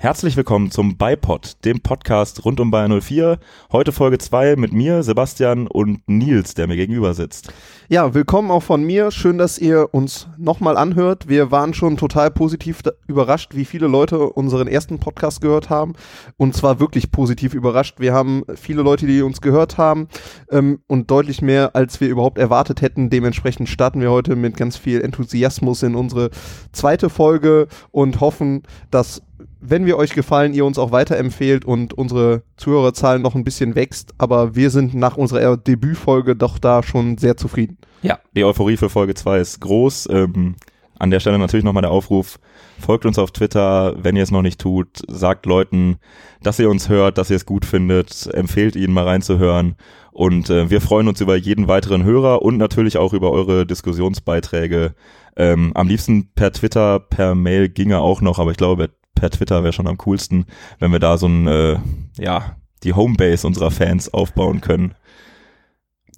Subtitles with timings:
[0.00, 3.40] Herzlich willkommen zum Bipod, dem Podcast rund um Bayern 04.
[3.72, 7.52] Heute Folge 2 mit mir, Sebastian und Nils, der mir gegenüber sitzt.
[7.88, 9.10] Ja, willkommen auch von mir.
[9.10, 11.28] Schön, dass ihr uns nochmal anhört.
[11.28, 15.94] Wir waren schon total positiv überrascht, wie viele Leute unseren ersten Podcast gehört haben.
[16.36, 17.98] Und zwar wirklich positiv überrascht.
[17.98, 20.06] Wir haben viele Leute, die uns gehört haben
[20.52, 23.10] ähm, und deutlich mehr, als wir überhaupt erwartet hätten.
[23.10, 26.30] Dementsprechend starten wir heute mit ganz viel Enthusiasmus in unsere
[26.70, 28.62] zweite Folge und hoffen,
[28.92, 29.22] dass
[29.60, 34.14] wenn wir euch gefallen, ihr uns auch weiterempfehlt und unsere Zuhörerzahlen noch ein bisschen wächst.
[34.18, 37.78] Aber wir sind nach unserer Debütfolge doch da schon sehr zufrieden.
[38.02, 40.08] Ja, die Euphorie für Folge 2 ist groß.
[40.10, 40.56] Ähm,
[40.98, 42.38] an der Stelle natürlich nochmal der Aufruf,
[42.80, 45.98] folgt uns auf Twitter, wenn ihr es noch nicht tut, sagt Leuten,
[46.42, 49.76] dass ihr uns hört, dass ihr es gut findet, empfehlt ihnen mal reinzuhören
[50.10, 54.94] und äh, wir freuen uns über jeden weiteren Hörer und natürlich auch über eure Diskussionsbeiträge.
[55.36, 59.62] Ähm, am liebsten per Twitter, per Mail ginge auch noch, aber ich glaube, per Twitter
[59.62, 60.46] wäre schon am coolsten,
[60.78, 61.78] wenn wir da so ein, äh,
[62.18, 64.94] ja, die Homebase unserer Fans aufbauen können.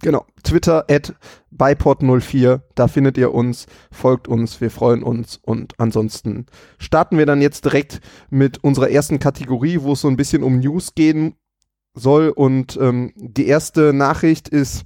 [0.02, 1.14] Genau, Twitter at
[1.55, 6.47] bipod04, da findet ihr uns, folgt uns, wir freuen uns und ansonsten
[6.78, 10.58] starten wir dann jetzt direkt mit unserer ersten Kategorie, wo es so ein bisschen um
[10.60, 11.34] News gehen
[11.94, 12.30] soll.
[12.30, 14.84] Und ähm, die erste Nachricht ist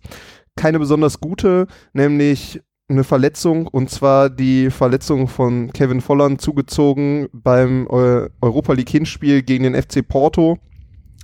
[0.57, 7.87] keine besonders gute, nämlich eine Verletzung und zwar die Verletzung von Kevin Volland zugezogen beim
[7.89, 10.59] Europa League Hinspiel gegen den FC Porto.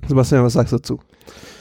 [0.07, 1.01] Sebastian, was sagst du dazu?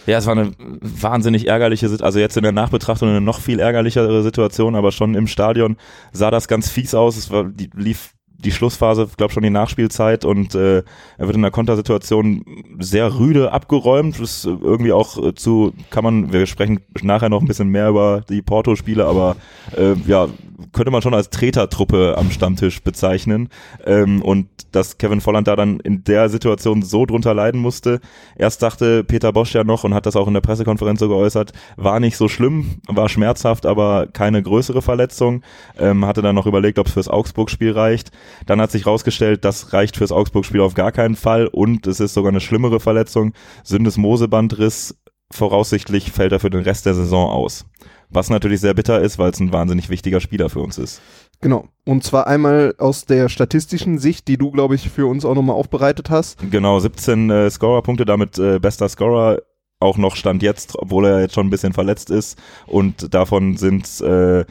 [0.05, 3.59] Ja, es war eine wahnsinnig ärgerliche Situation, also jetzt in der Nachbetrachtung eine noch viel
[3.59, 5.75] ärgerlichere Situation, aber schon im Stadion
[6.13, 7.17] sah das ganz fies aus.
[7.17, 10.77] Es war, die lief die Schlussphase, glaube schon die Nachspielzeit und äh,
[11.17, 12.45] er wird in der Kontersituation
[12.79, 14.19] sehr rüde abgeräumt.
[14.19, 17.89] Das ist irgendwie auch äh, zu, kann man, wir sprechen nachher noch ein bisschen mehr
[17.89, 19.35] über die Porto-Spiele, aber
[19.77, 20.27] äh, ja,
[20.73, 23.49] könnte man schon als Tretertruppe am Stammtisch bezeichnen.
[23.85, 27.99] Ähm, und dass Kevin Volland da dann in der Situation so drunter leiden musste.
[28.35, 31.53] Erst dachte Peter Bosch ja noch und hat das auch in der Pressekonferenz so geäußert,
[31.77, 35.43] war nicht so schlimm, war schmerzhaft, aber keine größere Verletzung.
[35.77, 38.11] Ähm, hatte dann noch überlegt, ob es fürs Augsburg-Spiel reicht.
[38.45, 42.13] Dann hat sich rausgestellt, das reicht fürs Augsburg-Spiel auf gar keinen Fall und es ist
[42.13, 43.33] sogar eine schlimmere Verletzung.
[43.63, 44.95] Syndesmosebandriss.
[45.31, 47.65] Voraussichtlich fällt er für den Rest der Saison aus.
[48.09, 51.01] Was natürlich sehr bitter ist, weil es ein wahnsinnig wichtiger Spieler für uns ist.
[51.41, 51.67] Genau.
[51.85, 55.55] Und zwar einmal aus der statistischen Sicht, die du, glaube ich, für uns auch nochmal
[55.55, 56.37] aufbereitet hast.
[56.49, 59.39] Genau, 17 äh, Scorer-Punkte, damit äh, bester Scorer
[59.79, 62.37] auch noch Stand jetzt, obwohl er jetzt schon ein bisschen verletzt ist.
[62.67, 64.43] Und davon sind äh,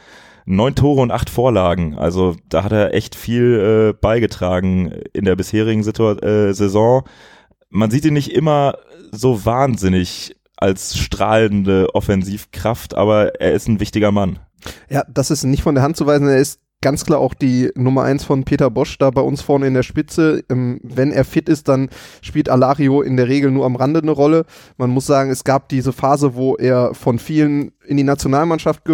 [0.45, 1.97] neun Tore und acht Vorlagen.
[1.97, 7.03] Also da hat er echt viel äh, beigetragen in der bisherigen Situ äh, Saison.
[7.69, 8.75] Man sieht ihn nicht immer
[9.11, 14.39] so wahnsinnig als strahlende Offensivkraft, aber er ist ein wichtiger Mann.
[14.89, 16.27] Ja, das ist nicht von der Hand zu weisen.
[16.27, 19.67] Er ist ganz klar auch die Nummer eins von Peter Bosch da bei uns vorne
[19.67, 20.43] in der Spitze.
[20.49, 21.89] Ähm, wenn er fit ist, dann
[22.21, 24.45] spielt Alario in der Regel nur am Rande eine Rolle.
[24.77, 28.85] Man muss sagen, es gab diese Phase, wo er von vielen in die Nationalmannschaft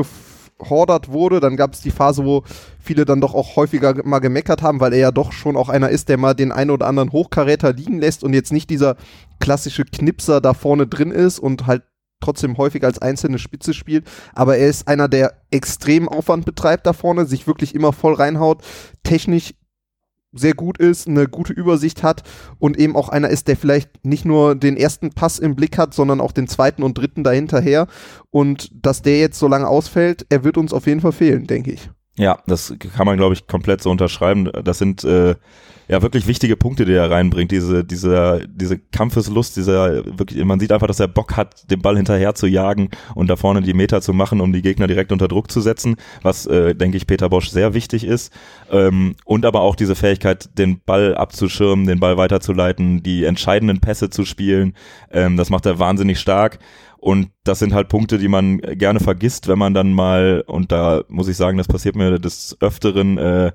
[0.57, 1.39] gefordert wurde.
[1.39, 2.43] Dann gab es die Phase, wo
[2.79, 5.89] viele dann doch auch häufiger mal gemeckert haben, weil er ja doch schon auch einer
[5.89, 8.95] ist, der mal den einen oder anderen Hochkaräter liegen lässt und jetzt nicht dieser
[9.39, 11.83] klassische Knipser da vorne drin ist und halt
[12.21, 16.93] trotzdem häufig als einzelne Spitze spielt, aber er ist einer, der extrem Aufwand betreibt da
[16.93, 18.63] vorne, sich wirklich immer voll reinhaut,
[19.03, 19.53] technisch
[20.35, 22.23] sehr gut ist, eine gute Übersicht hat
[22.59, 25.93] und eben auch einer ist, der vielleicht nicht nur den ersten Pass im Blick hat,
[25.93, 27.87] sondern auch den zweiten und dritten dahinterher.
[28.31, 31.71] Und dass der jetzt so lange ausfällt, er wird uns auf jeden Fall fehlen, denke
[31.71, 31.89] ich.
[32.17, 34.49] Ja, das kann man, glaube ich, komplett so unterschreiben.
[34.63, 35.35] Das sind äh,
[35.89, 37.51] ja wirklich wichtige Punkte, die er reinbringt.
[37.51, 41.97] Diese, diese, diese Kampfeslust, dieser wirklich, man sieht einfach, dass er Bock hat, den Ball
[41.97, 45.27] hinterher zu jagen und da vorne die Meter zu machen, um die Gegner direkt unter
[45.27, 48.31] Druck zu setzen, was, äh, denke ich, Peter Bosch sehr wichtig ist.
[48.71, 54.09] Ähm, und aber auch diese Fähigkeit, den Ball abzuschirmen, den Ball weiterzuleiten, die entscheidenden Pässe
[54.09, 54.73] zu spielen.
[55.11, 56.59] Ähm, das macht er wahnsinnig stark.
[57.05, 61.03] Und das sind halt Punkte, die man gerne vergisst, wenn man dann mal, und da
[61.07, 63.51] muss ich sagen, das passiert mir des Öfteren, äh,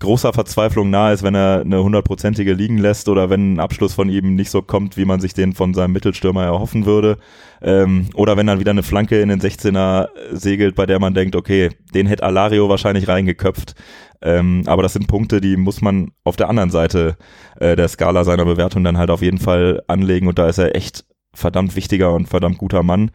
[0.00, 4.10] großer Verzweiflung nahe ist, wenn er eine hundertprozentige liegen lässt oder wenn ein Abschluss von
[4.10, 7.16] ihm nicht so kommt, wie man sich den von seinem Mittelstürmer erhoffen würde.
[7.62, 11.36] Ähm, oder wenn dann wieder eine Flanke in den 16er segelt, bei der man denkt,
[11.36, 13.76] okay, den hätte Alario wahrscheinlich reingeköpft.
[14.20, 17.16] Ähm, aber das sind Punkte, die muss man auf der anderen Seite
[17.60, 20.76] äh, der Skala seiner Bewertung dann halt auf jeden Fall anlegen und da ist er
[20.76, 23.10] echt verdammt wichtiger und verdammt guter Mann.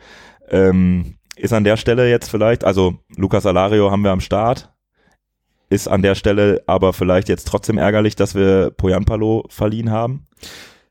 [0.49, 4.73] Ähm, ist an der Stelle jetzt vielleicht, also Lucas Alario haben wir am Start,
[5.69, 10.27] ist an der Stelle aber vielleicht jetzt trotzdem ärgerlich, dass wir Poyanpalo verliehen haben.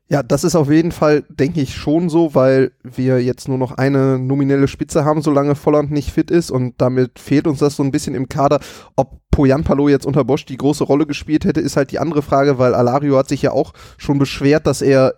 [0.07, 3.71] Ja, das ist auf jeden Fall, denke ich, schon so, weil wir jetzt nur noch
[3.71, 7.81] eine nominelle Spitze haben, solange Volland nicht fit ist und damit fehlt uns das so
[7.81, 8.59] ein bisschen im Kader.
[8.95, 12.21] Ob Poyan Palo jetzt unter Bosch die große Rolle gespielt hätte, ist halt die andere
[12.21, 15.15] Frage, weil Alario hat sich ja auch schon beschwert, dass er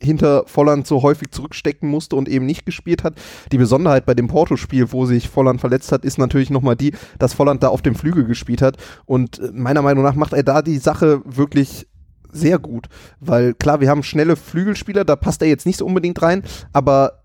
[0.00, 3.14] hinter Volland so häufig zurückstecken musste und eben nicht gespielt hat.
[3.52, 7.34] Die Besonderheit bei dem Porto-Spiel, wo sich Volland verletzt hat, ist natürlich nochmal die, dass
[7.34, 8.76] Volland da auf dem Flügel gespielt hat.
[9.04, 11.86] Und meiner Meinung nach macht er da die Sache wirklich
[12.32, 12.88] sehr gut,
[13.20, 17.22] weil klar, wir haben schnelle Flügelspieler, da passt er jetzt nicht so unbedingt rein, aber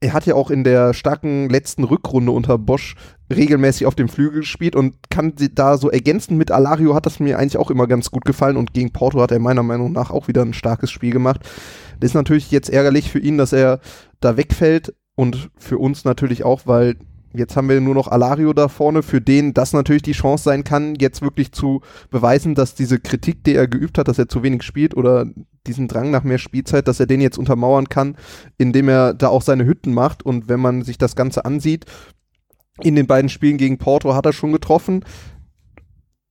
[0.00, 2.96] er hat ja auch in der starken letzten Rückrunde unter Bosch
[3.34, 7.38] regelmäßig auf dem Flügel gespielt und kann da so ergänzen mit Alario hat das mir
[7.38, 10.28] eigentlich auch immer ganz gut gefallen und gegen Porto hat er meiner Meinung nach auch
[10.28, 11.40] wieder ein starkes Spiel gemacht.
[12.00, 13.80] Das ist natürlich jetzt ärgerlich für ihn, dass er
[14.20, 16.96] da wegfällt und für uns natürlich auch, weil
[17.36, 20.64] Jetzt haben wir nur noch Alario da vorne, für den das natürlich die Chance sein
[20.64, 24.42] kann, jetzt wirklich zu beweisen, dass diese Kritik, die er geübt hat, dass er zu
[24.42, 25.26] wenig spielt oder
[25.66, 28.16] diesen Drang nach mehr Spielzeit, dass er den jetzt untermauern kann,
[28.56, 30.24] indem er da auch seine Hütten macht.
[30.24, 31.84] Und wenn man sich das Ganze ansieht,
[32.80, 35.04] in den beiden Spielen gegen Porto hat er schon getroffen.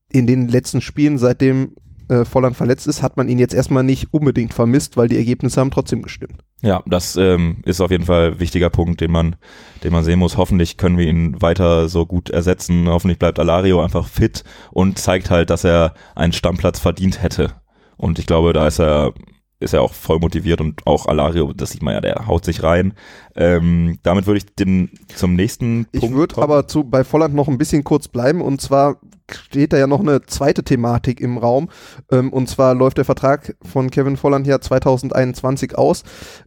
[0.10, 1.76] In den letzten Spielen, seitdem
[2.10, 5.60] äh, Volland verletzt ist, hat man ihn jetzt erstmal nicht unbedingt vermisst, weil die Ergebnisse
[5.60, 6.44] haben trotzdem gestimmt.
[6.62, 9.36] Ja, das ähm, ist auf jeden Fall ein wichtiger Punkt, den man,
[9.84, 10.38] den man sehen muss.
[10.38, 12.88] Hoffentlich können wir ihn weiter so gut ersetzen.
[12.88, 17.54] Hoffentlich bleibt Alario einfach fit und zeigt halt, dass er einen Stammplatz verdient hätte.
[17.98, 19.14] Und ich glaube, da ist er
[19.60, 22.62] ist er auch voll motiviert und auch Alario, das sieht man ja, der haut sich
[22.62, 22.94] rein.
[23.36, 26.06] Ähm, damit würde ich den zum nächsten Punkt.
[26.06, 28.98] Ich würde aber zu, bei Volland noch ein bisschen kurz bleiben und zwar
[29.32, 31.70] steht da ja noch eine zweite Thematik im Raum
[32.12, 36.04] ähm, und zwar läuft der Vertrag von Kevin Volland ja 2021 aus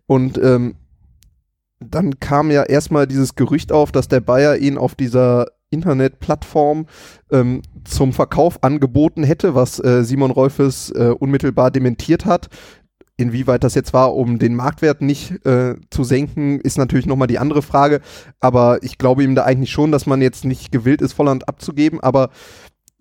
[0.07, 0.77] und ähm,
[1.81, 6.87] dann kam ja erstmal dieses Gerücht auf, dass der Bayer ihn auf dieser Internetplattform
[7.31, 12.49] ähm, zum Verkauf angeboten hätte, was äh, Simon Rolfes äh, unmittelbar dementiert hat.
[13.21, 17.41] Inwieweit das jetzt war, um den Marktwert nicht äh, zu senken, ist natürlich nochmal die
[17.41, 18.01] andere Frage.
[18.39, 22.01] Aber ich glaube ihm da eigentlich schon, dass man jetzt nicht gewillt ist, Volland abzugeben.
[22.01, 22.31] Aber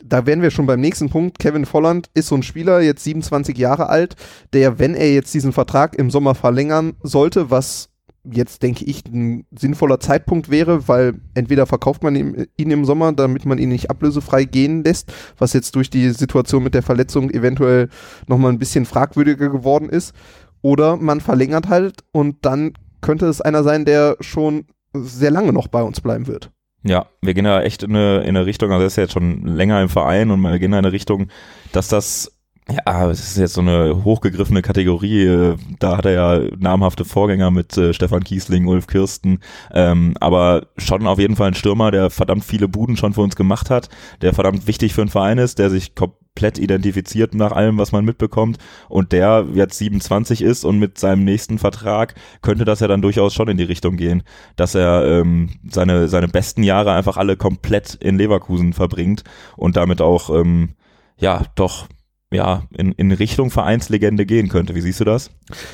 [0.04, 1.40] da wären wir schon beim nächsten Punkt.
[1.40, 4.16] Kevin Volland ist so ein Spieler, jetzt 27 Jahre alt,
[4.54, 7.90] der, wenn er jetzt diesen Vertrag im Sommer verlängern sollte, was
[8.30, 13.46] jetzt, denke ich, ein sinnvoller Zeitpunkt wäre, weil entweder verkauft man ihn, im Sommer, damit
[13.46, 17.90] man ihn nicht ablösefrei gehen lässt, was jetzt durch die Situation mit der Verletzung eventuell
[18.28, 20.14] nochmal ein bisschen fragwürdiger geworden ist,
[20.62, 25.68] oder man verlängert halt und dann könnte es einer sein, der schon sehr lange noch
[25.68, 26.52] bei uns bleiben wird.
[26.84, 29.14] Ja, wir gehen da echt in eine, in eine Richtung, also er ist ja jetzt
[29.14, 31.30] schon länger im Verein und wir gehen in eine Richtung,
[31.72, 32.37] dass das
[32.70, 35.56] ja, es ist jetzt so eine hochgegriffene Kategorie.
[35.80, 39.40] Da hat er ja namhafte Vorgänger mit äh, Stefan Kiesling, Ulf Kirsten.
[39.74, 43.36] Ähm, aber schon auf jeden Fall ein Stürmer, der verdammt viele Buden schon für uns
[43.38, 43.90] gemacht hat,
[44.22, 48.04] der verdammt wichtig für einen Verein ist, der sich komplett identifiziert nach allem, was man
[48.04, 48.58] mitbekommt
[48.90, 53.34] und der jetzt 27 ist und mit seinem nächsten Vertrag könnte das ja dann durchaus
[53.34, 54.24] schon in die Richtung gehen,
[54.58, 59.24] dass er ähm, seine, seine besten Jahre einfach alle komplett in Leverkusen verbringt
[59.56, 60.76] und damit auch ähm,
[61.18, 61.88] ja doch
[62.32, 64.76] ja, in, in Richtung Vereinslegende gehen könnte.
[64.76, 65.32] Wie siehst du das?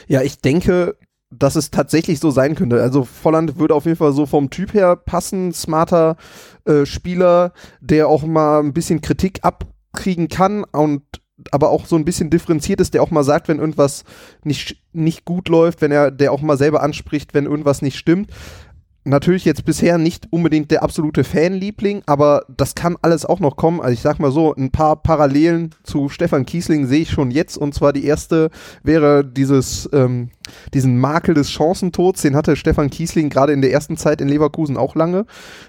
[0.08, 0.96] Ja, ich denke,
[1.32, 2.82] dass es tatsächlich so sein könnte.
[2.82, 6.16] Also Volland würde auf jeden Fall so vom Typ her passen, smarter
[6.66, 11.04] äh, Spieler, der auch mal ein bisschen Kritik abkriegen kann und
[11.52, 14.04] aber auch so ein bisschen differenziert ist, der auch mal sagt, wenn irgendwas
[14.44, 18.30] nicht, nicht gut läuft, wenn er, der auch mal selber anspricht, wenn irgendwas nicht stimmt
[19.04, 23.82] natürlich jetzt bisher nicht unbedingt der absolute Fanliebling, aber das kann alles auch noch kommen.
[23.82, 27.58] Also ich sag mal so, ein paar Parallelen zu Stefan Kiesling sehe ich schon jetzt.
[27.58, 28.50] Und zwar die erste
[28.84, 30.30] wäre dieses, ähm,
[30.74, 34.78] diesen Makel des Chancentods, den hatte Stefan Kiesling gerade in der ersten Zeit in Leverkusen
[34.78, 35.26] auch lange.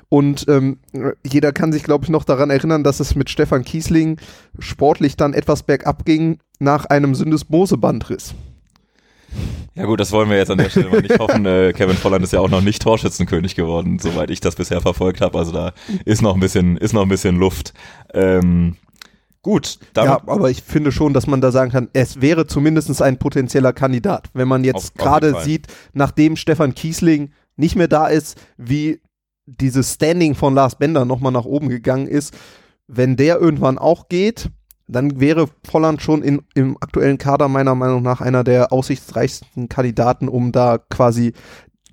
[0.09, 0.79] Und ähm,
[1.27, 4.19] jeder kann sich, glaube ich, noch daran erinnern, dass es mit Stefan Kiesling
[4.59, 8.35] sportlich dann etwas bergab ging nach einem Syndesmose-Bandriss.
[9.75, 11.45] Ja gut, das wollen wir jetzt an der Stelle mal nicht hoffen.
[11.47, 15.21] Äh, Kevin Volland ist ja auch noch nicht Torschützenkönig geworden, soweit ich das bisher verfolgt
[15.21, 15.37] habe.
[15.37, 15.73] Also da
[16.05, 17.75] ist noch ein bisschen, ist noch ein bisschen Luft.
[18.13, 18.77] Ähm,
[19.43, 19.79] gut.
[19.97, 23.73] Ja, aber ich finde schon, dass man da sagen kann, es wäre zumindest ein potenzieller
[23.73, 24.29] Kandidat.
[24.33, 29.01] Wenn man jetzt gerade sieht, nachdem Stefan Kiesling nicht mehr da ist, wie
[29.47, 32.35] dieses Standing von Lars Bender nochmal nach oben gegangen ist,
[32.87, 34.51] wenn der irgendwann auch geht,
[34.87, 40.29] dann wäre Volland schon in, im aktuellen Kader meiner Meinung nach einer der aussichtsreichsten Kandidaten,
[40.29, 41.33] um da quasi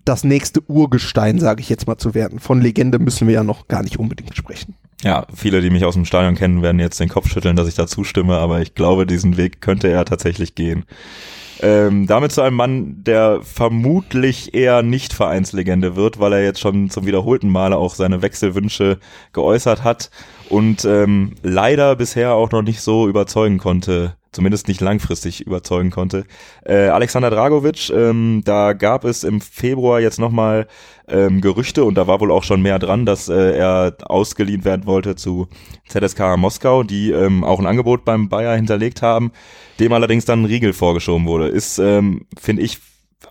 [0.04, 2.40] das nächste Urgestein, sage ich jetzt mal, zu werden.
[2.40, 4.76] Von Legende müssen wir ja noch gar nicht unbedingt sprechen.
[5.04, 7.76] Ja, viele, die mich aus dem Stadion kennen, werden jetzt den Kopf schütteln, dass ich
[7.76, 10.86] da zustimme, aber ich glaube, diesen Weg könnte er tatsächlich gehen.
[11.62, 16.90] Ähm, damit zu einem Mann, der vermutlich eher nicht Vereinslegende wird, weil er jetzt schon
[16.90, 19.00] zum wiederholten Male auch seine Wechselwünsche
[19.34, 20.10] geäußert hat
[20.52, 26.26] und ähm, leider bisher auch noch nicht so überzeugen konnte zumindest nicht langfristig überzeugen konnte.
[26.64, 30.68] Äh, Alexander Dragovic, ähm, da gab es im Februar jetzt nochmal
[31.10, 34.86] ähm, Gerüchte und da war wohl auch schon mehr dran, dass äh, er ausgeliehen werden
[34.86, 35.48] wollte zu
[35.90, 39.32] ZSK Moskau, die ähm, auch ein Angebot beim Bayer hinterlegt haben,
[39.80, 41.48] dem allerdings dann ein Riegel vorgeschoben wurde.
[41.48, 42.80] Ist, ähm, finde ich,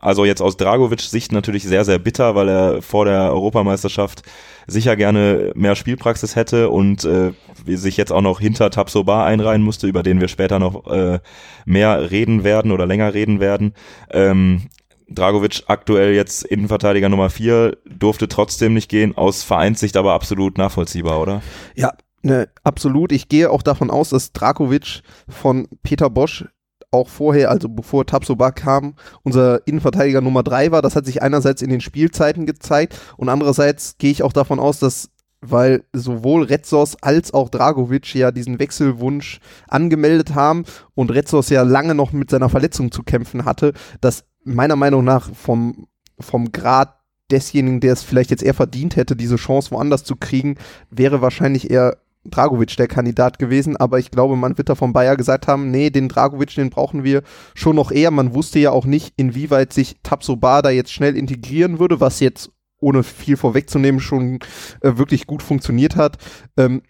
[0.00, 4.22] also jetzt aus Dragovic Sicht natürlich sehr, sehr bitter, weil er vor der Europameisterschaft
[4.66, 7.32] sicher gerne mehr Spielpraxis hätte und äh,
[7.66, 11.20] sich jetzt auch noch hinter Tabsoba einreihen musste, über den wir später noch äh,
[11.66, 13.74] mehr reden werden oder länger reden werden.
[14.10, 14.62] Ähm,
[15.08, 21.20] Dragovic aktuell jetzt Innenverteidiger Nummer vier durfte trotzdem nicht gehen, aus Vereinssicht aber absolut nachvollziehbar,
[21.20, 21.42] oder?
[21.74, 21.92] Ja,
[22.22, 23.10] ne, absolut.
[23.10, 26.44] Ich gehe auch davon aus, dass Dragovic von Peter Bosch
[26.90, 30.82] auch vorher, also bevor Tabsoba kam, unser Innenverteidiger Nummer drei war.
[30.82, 34.78] Das hat sich einerseits in den Spielzeiten gezeigt und andererseits gehe ich auch davon aus,
[34.78, 35.10] dass
[35.42, 41.94] weil sowohl Retzos als auch Dragovic ja diesen Wechselwunsch angemeldet haben und Retzos ja lange
[41.94, 45.86] noch mit seiner Verletzung zu kämpfen hatte, dass meiner Meinung nach vom,
[46.18, 46.94] vom Grad
[47.30, 50.56] desjenigen, der es vielleicht jetzt eher verdient hätte, diese Chance woanders zu kriegen,
[50.90, 55.16] wäre wahrscheinlich eher Dragovic der Kandidat gewesen, aber ich glaube, man wird da von Bayer
[55.16, 57.22] gesagt haben, nee, den Dragovic, den brauchen wir
[57.54, 58.10] schon noch eher.
[58.10, 62.50] Man wusste ja auch nicht, inwieweit sich Tabsoba da jetzt schnell integrieren würde, was jetzt
[62.78, 64.38] ohne viel vorwegzunehmen schon
[64.80, 66.18] äh, wirklich gut funktioniert hat.
[66.56, 66.82] Ähm,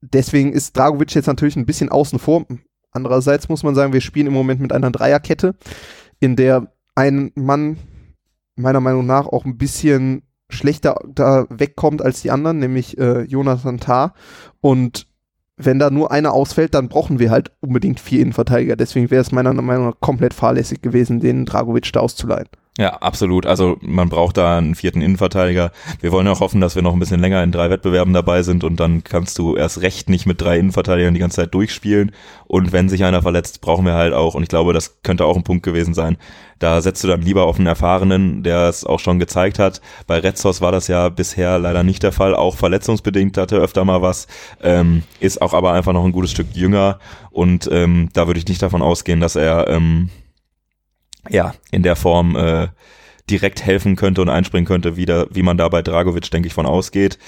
[0.00, 2.46] deswegen ist Dragovic jetzt natürlich ein bisschen außen vor.
[2.92, 5.54] Andererseits muss man sagen, wir spielen im Moment mit einer Dreierkette,
[6.20, 7.78] in der ein Mann
[8.56, 13.78] meiner Meinung nach auch ein bisschen schlechter da wegkommt als die anderen, nämlich äh, Jonathan
[13.78, 14.14] Tah.
[14.60, 15.06] Und
[15.56, 18.76] wenn da nur einer ausfällt, dann brauchen wir halt unbedingt vier Innenverteidiger.
[18.76, 22.48] Deswegen wäre es meiner Meinung nach komplett fahrlässig gewesen, den Dragovic da auszuleihen.
[22.80, 23.44] Ja, absolut.
[23.44, 25.70] Also man braucht da einen vierten Innenverteidiger.
[26.00, 28.64] Wir wollen auch hoffen, dass wir noch ein bisschen länger in drei Wettbewerben dabei sind
[28.64, 32.12] und dann kannst du erst recht nicht mit drei Innenverteidigern die ganze Zeit durchspielen.
[32.46, 35.36] Und wenn sich einer verletzt, brauchen wir halt auch, und ich glaube, das könnte auch
[35.36, 36.16] ein Punkt gewesen sein,
[36.58, 39.82] da setzt du dann lieber auf einen Erfahrenen, der es auch schon gezeigt hat.
[40.06, 44.00] Bei Retzos war das ja bisher leider nicht der Fall, auch verletzungsbedingt hatte öfter mal
[44.00, 44.26] was,
[44.62, 46.98] ähm, ist auch aber einfach noch ein gutes Stück jünger
[47.30, 50.08] und ähm, da würde ich nicht davon ausgehen, dass er ähm,
[51.28, 52.68] ja, in der Form äh,
[53.28, 56.54] direkt helfen könnte und einspringen könnte, wie, da, wie man da bei Dragovic, denke ich,
[56.54, 57.18] von ausgeht.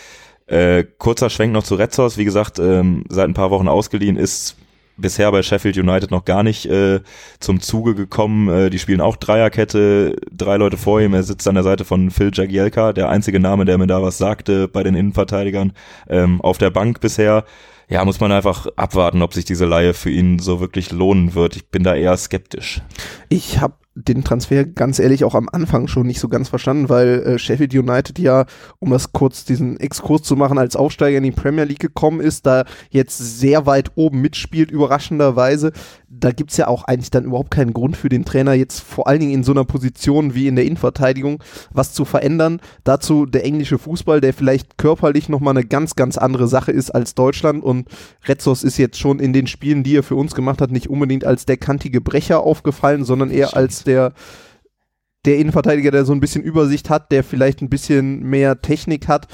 [0.46, 4.56] Äh, kurzer Schwenk noch zu Retzos, wie gesagt, ähm, seit ein paar Wochen ausgeliehen, ist
[4.96, 7.00] bisher bei Sheffield United noch gar nicht äh,
[7.40, 8.48] zum Zuge gekommen.
[8.48, 11.14] Äh, die spielen auch Dreierkette, drei Leute vor ihm.
[11.14, 14.18] Er sitzt an der Seite von Phil Jagielka, der einzige Name, der mir da was
[14.18, 15.72] sagte bei den Innenverteidigern,
[16.08, 17.44] ähm, auf der Bank bisher.
[17.88, 21.56] Ja, muss man einfach abwarten, ob sich diese Laie für ihn so wirklich lohnen wird.
[21.56, 22.80] Ich bin da eher skeptisch.
[23.28, 27.22] Ich habe den Transfer ganz ehrlich auch am Anfang schon nicht so ganz verstanden, weil
[27.22, 28.46] äh, Sheffield United ja,
[28.78, 32.46] um das kurz diesen Exkurs zu machen, als Aufsteiger in die Premier League gekommen ist,
[32.46, 35.72] da jetzt sehr weit oben mitspielt, überraschenderweise.
[36.14, 39.20] Da gibt's ja auch eigentlich dann überhaupt keinen Grund für den Trainer, jetzt vor allen
[39.20, 41.42] Dingen in so einer Position wie in der Innenverteidigung
[41.72, 42.60] was zu verändern.
[42.84, 47.14] Dazu der englische Fußball, der vielleicht körperlich nochmal eine ganz, ganz andere Sache ist als
[47.14, 47.88] Deutschland und
[48.26, 51.24] Retzos ist jetzt schon in den Spielen, die er für uns gemacht hat, nicht unbedingt
[51.24, 54.12] als der kantige Brecher aufgefallen, sondern eher als der,
[55.24, 59.28] der Innenverteidiger, der so ein bisschen Übersicht hat, der vielleicht ein bisschen mehr Technik hat.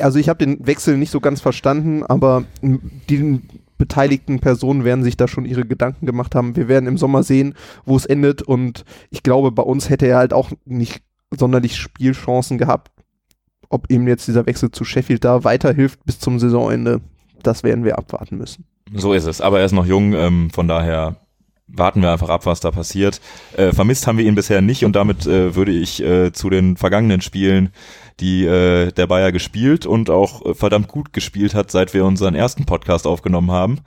[0.00, 3.40] Also ich habe den Wechsel nicht so ganz verstanden, aber die
[3.78, 6.56] beteiligten Personen werden sich da schon ihre Gedanken gemacht haben.
[6.56, 7.54] Wir werden im Sommer sehen,
[7.84, 12.58] wo es endet und ich glaube, bei uns hätte er halt auch nicht sonderlich Spielchancen
[12.58, 12.90] gehabt.
[13.68, 17.00] Ob ihm jetzt dieser Wechsel zu Sheffield da weiterhilft bis zum Saisonende,
[17.42, 18.64] das werden wir abwarten müssen.
[18.94, 21.16] So ist es, aber er ist noch jung, ähm, von daher
[21.68, 23.20] warten wir einfach ab, was da passiert.
[23.56, 26.76] Äh, vermisst haben wir ihn bisher nicht und damit äh, würde ich äh, zu den
[26.76, 27.70] vergangenen Spielen,
[28.20, 32.34] die äh, der Bayer gespielt und auch äh, verdammt gut gespielt hat, seit wir unseren
[32.34, 33.80] ersten Podcast aufgenommen haben.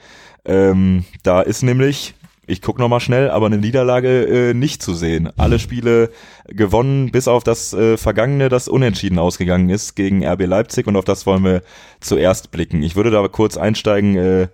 [0.46, 2.16] Ähm, da ist nämlich,
[2.48, 5.30] ich guck noch mal schnell, aber eine Niederlage äh, nicht zu sehen.
[5.38, 6.12] Alle Spiele
[6.48, 11.06] gewonnen, bis auf das äh, vergangene, das unentschieden ausgegangen ist gegen RB Leipzig und auf
[11.06, 11.62] das wollen wir
[12.02, 12.84] zuerst blicken.
[12.84, 14.16] Ich würde da kurz einsteigen.
[14.18, 14.48] Äh,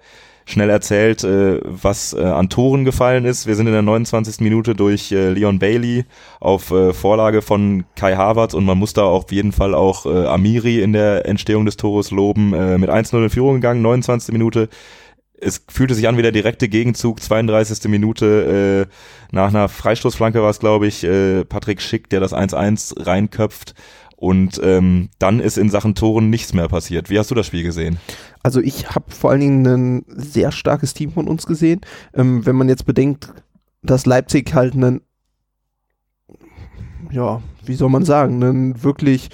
[0.46, 3.48] schnell erzählt, äh, was äh, an Toren gefallen ist.
[3.48, 4.40] Wir sind in der 29.
[4.42, 6.06] Minute durch äh, Leon Bailey
[6.40, 10.28] auf äh, Vorlage von Kai Havertz und man muss da auf jeden Fall auch äh,
[10.28, 12.54] Amiri in der Entstehung des Tores loben.
[12.54, 14.32] Äh, mit 1-0 in Führung gegangen, 29.
[14.32, 14.70] Minute.
[15.38, 17.90] Es fühlte sich an wie der direkte Gegenzug, 32.
[17.90, 23.06] Minute äh, nach einer Freistoßflanke war es, glaube ich, äh, Patrick Schick, der das 1-1
[23.06, 23.76] reinköpft.
[24.26, 27.12] Und ähm, dann ist in Sachen Toren nichts mehr passiert.
[27.12, 28.00] Wie hast du das Spiel gesehen?
[28.42, 31.82] Also ich habe vor allen Dingen ein sehr starkes Team von uns gesehen.
[32.16, 33.32] Ähm, wenn man jetzt bedenkt,
[33.84, 35.02] dass Leipzig halt einen,
[37.12, 39.30] ja, wie soll man sagen, einen wirklich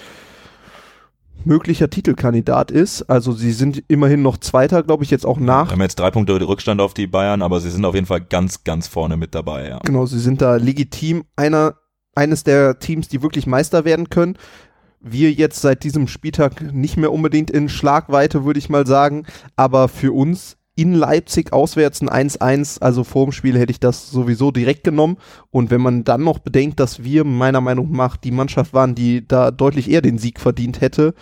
[1.45, 3.03] möglicher Titelkandidat ist.
[3.03, 5.69] Also sie sind immerhin noch Zweiter, glaube ich, jetzt auch nach.
[5.69, 8.19] Wir haben jetzt drei Punkte Rückstand auf die Bayern, aber sie sind auf jeden Fall
[8.19, 9.69] ganz, ganz vorne mit dabei.
[9.69, 9.79] Ja.
[9.86, 11.75] Genau, sie sind da legitim einer,
[12.13, 14.38] eines der Teams, die wirklich Meister werden können.
[15.01, 19.25] Wir jetzt seit diesem Spieltag nicht mehr unbedingt in Schlagweite, würde ich mal sagen.
[19.55, 24.10] Aber für uns in Leipzig auswärts ein 1-1, also vor dem Spiel hätte ich das
[24.10, 25.17] sowieso direkt genommen.
[25.50, 29.27] Und wenn man dann noch bedenkt, dass wir meiner Meinung nach die Mannschaft waren, die
[29.27, 31.13] da deutlich eher den Sieg verdient hätte,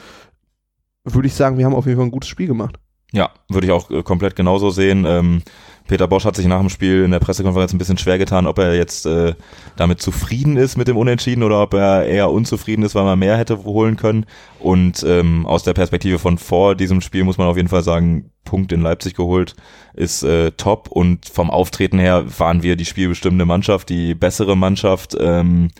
[1.03, 2.75] würde ich sagen, wir haben auf jeden Fall ein gutes Spiel gemacht.
[3.11, 5.05] Ja, würde ich auch äh, komplett genauso sehen.
[5.07, 5.41] Ähm,
[5.89, 8.59] Peter Bosch hat sich nach dem Spiel in der Pressekonferenz ein bisschen schwer getan, ob
[8.59, 9.33] er jetzt äh,
[9.75, 13.37] damit zufrieden ist mit dem Unentschieden oder ob er eher unzufrieden ist, weil man mehr
[13.37, 14.27] hätte holen können.
[14.59, 18.29] Und ähm, aus der Perspektive von vor diesem Spiel muss man auf jeden Fall sagen,
[18.45, 19.55] Punkt in Leipzig geholt
[19.95, 20.89] ist äh, top.
[20.89, 25.17] Und vom Auftreten her waren wir die spielbestimmende Mannschaft, die bessere Mannschaft.
[25.19, 25.71] Ähm,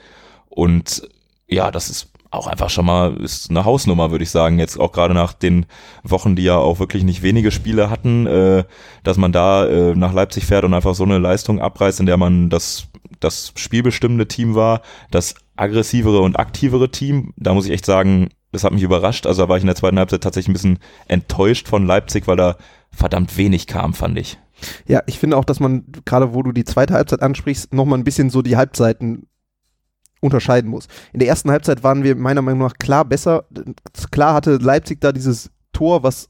[0.49, 1.07] und
[1.47, 4.59] ja, das ist auch einfach schon mal ist eine Hausnummer, würde ich sagen.
[4.59, 5.65] Jetzt auch gerade nach den
[6.03, 8.65] Wochen, die ja auch wirklich nicht wenige Spiele hatten, äh,
[9.03, 12.17] dass man da äh, nach Leipzig fährt und einfach so eine Leistung abreißt, in der
[12.17, 12.87] man das,
[13.19, 17.33] das spielbestimmende Team war, das aggressivere und aktivere Team.
[17.35, 19.25] Da muss ich echt sagen, das hat mich überrascht.
[19.25, 22.37] Also da war ich in der zweiten Halbzeit tatsächlich ein bisschen enttäuscht von Leipzig, weil
[22.37, 22.57] da
[22.91, 24.37] verdammt wenig kam, fand ich.
[24.87, 28.03] Ja, ich finde auch, dass man, gerade wo du die zweite Halbzeit ansprichst, nochmal ein
[28.03, 29.27] bisschen so die Halbzeiten
[30.19, 30.87] unterscheiden muss.
[31.13, 33.45] In der ersten Halbzeit waren wir meiner Meinung nach klar besser.
[34.11, 36.29] Klar hatte Leipzig da dieses Tor, was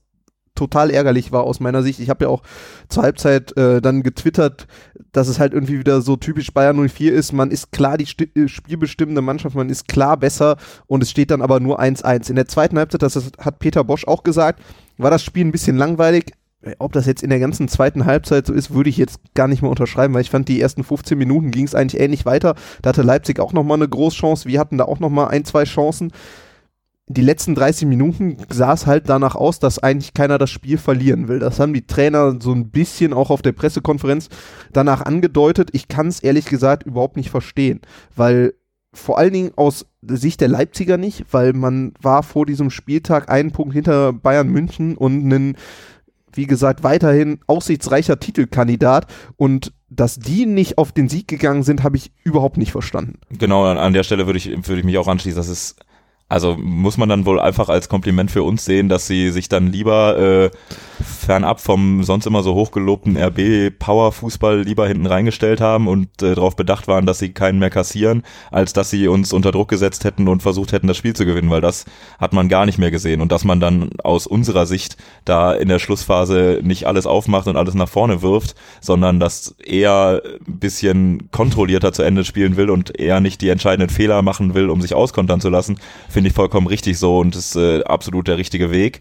[0.59, 1.99] total ärgerlich war aus meiner Sicht.
[2.01, 2.43] Ich habe ja auch
[2.89, 4.67] zur Halbzeit äh, dann getwittert,
[5.13, 7.31] dass es halt irgendwie wieder so typisch Bayern 04 ist.
[7.31, 11.31] Man ist klar die Sti äh, spielbestimmende Mannschaft, man ist klar besser und es steht
[11.31, 12.29] dann aber nur 1-1.
[12.29, 14.61] In der zweiten Halbzeit, das hat Peter Bosch auch gesagt,
[14.97, 16.33] war das Spiel ein bisschen langweilig.
[16.79, 19.61] Ob das jetzt in der ganzen zweiten Halbzeit so ist, würde ich jetzt gar nicht
[19.61, 22.55] mehr unterschreiben, weil ich fand, die ersten 15 Minuten ging es eigentlich ähnlich weiter.
[22.81, 24.47] Da hatte Leipzig auch nochmal eine Großchance.
[24.47, 26.11] Wir hatten da auch nochmal ein, zwei Chancen.
[27.07, 31.27] Die letzten 30 Minuten sah es halt danach aus, dass eigentlich keiner das Spiel verlieren
[31.29, 31.39] will.
[31.39, 34.27] Das haben die Trainer so ein bisschen auch auf der Pressekonferenz
[34.73, 35.69] danach angedeutet.
[35.71, 37.79] Ich kann es ehrlich gesagt überhaupt nicht verstehen,
[38.15, 38.53] weil
[38.93, 43.51] vor allen Dingen aus Sicht der Leipziger nicht, weil man war vor diesem Spieltag einen
[43.51, 45.57] Punkt hinter Bayern München und einen
[46.33, 49.07] wie gesagt, weiterhin aussichtsreicher Titelkandidat
[49.37, 53.19] und dass die nicht auf den Sieg gegangen sind, habe ich überhaupt nicht verstanden.
[53.31, 55.37] Genau, an der Stelle würde ich, würde ich mich auch anschließen.
[55.37, 55.77] Das ist
[56.29, 59.71] also muss man dann wohl einfach als Kompliment für uns sehen, dass sie sich dann
[59.71, 60.49] lieber äh,
[61.03, 66.35] fernab vom sonst immer so hochgelobten RB Power Fußball lieber hinten reingestellt haben und äh,
[66.35, 70.03] darauf bedacht waren, dass sie keinen mehr kassieren, als dass sie uns unter Druck gesetzt
[70.03, 71.85] hätten und versucht hätten, das Spiel zu gewinnen, weil das
[72.19, 73.21] hat man gar nicht mehr gesehen.
[73.21, 77.57] Und dass man dann aus unserer Sicht da in der Schlussphase nicht alles aufmacht und
[77.57, 82.99] alles nach vorne wirft, sondern das eher ein bisschen kontrollierter zu Ende spielen will und
[82.99, 85.79] eher nicht die entscheidenden Fehler machen will, um sich auskontern zu lassen
[86.19, 88.99] finde ich vollkommen richtig so und ist äh, absolut der richtige Weg.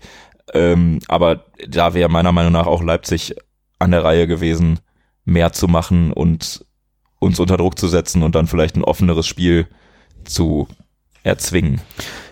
[0.55, 3.35] Ähm, aber da wäre meiner Meinung nach auch Leipzig
[3.81, 4.79] an der Reihe gewesen,
[5.25, 6.65] mehr zu machen und
[7.19, 9.67] uns unter Druck zu setzen und dann vielleicht ein offeneres Spiel
[10.23, 10.69] zu
[11.29, 11.81] erzwingen.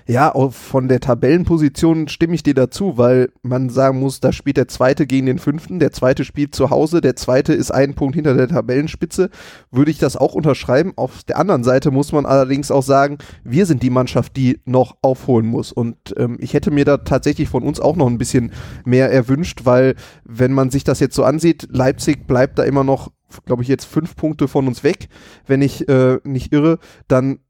[0.09, 4.68] Ja, von der Tabellenposition stimme ich dir dazu, weil man sagen muss, da spielt der
[4.68, 8.35] Zweite gegen den Fünften, der Zweite spielt zu Hause, der Zweite ist einen Punkt hinter
[8.35, 9.30] der Tabellenspitze.
[9.72, 10.92] Würde ich das auch unterschreiben.
[10.94, 14.96] Auf der anderen Seite muss man allerdings auch sagen, wir sind die Mannschaft, die noch
[15.02, 15.72] aufholen muss.
[15.72, 18.52] Und ähm, ich hätte mir da tatsächlich von uns auch noch ein bisschen
[18.85, 23.11] mehr erwünscht, weil wenn man sich das jetzt so ansieht, Leipzig bleibt da immer noch
[23.44, 25.09] glaube ich, jetzt fünf Punkte von uns weg,
[25.46, 26.78] wenn ich äh, nicht irre,
[27.09, 27.40] dann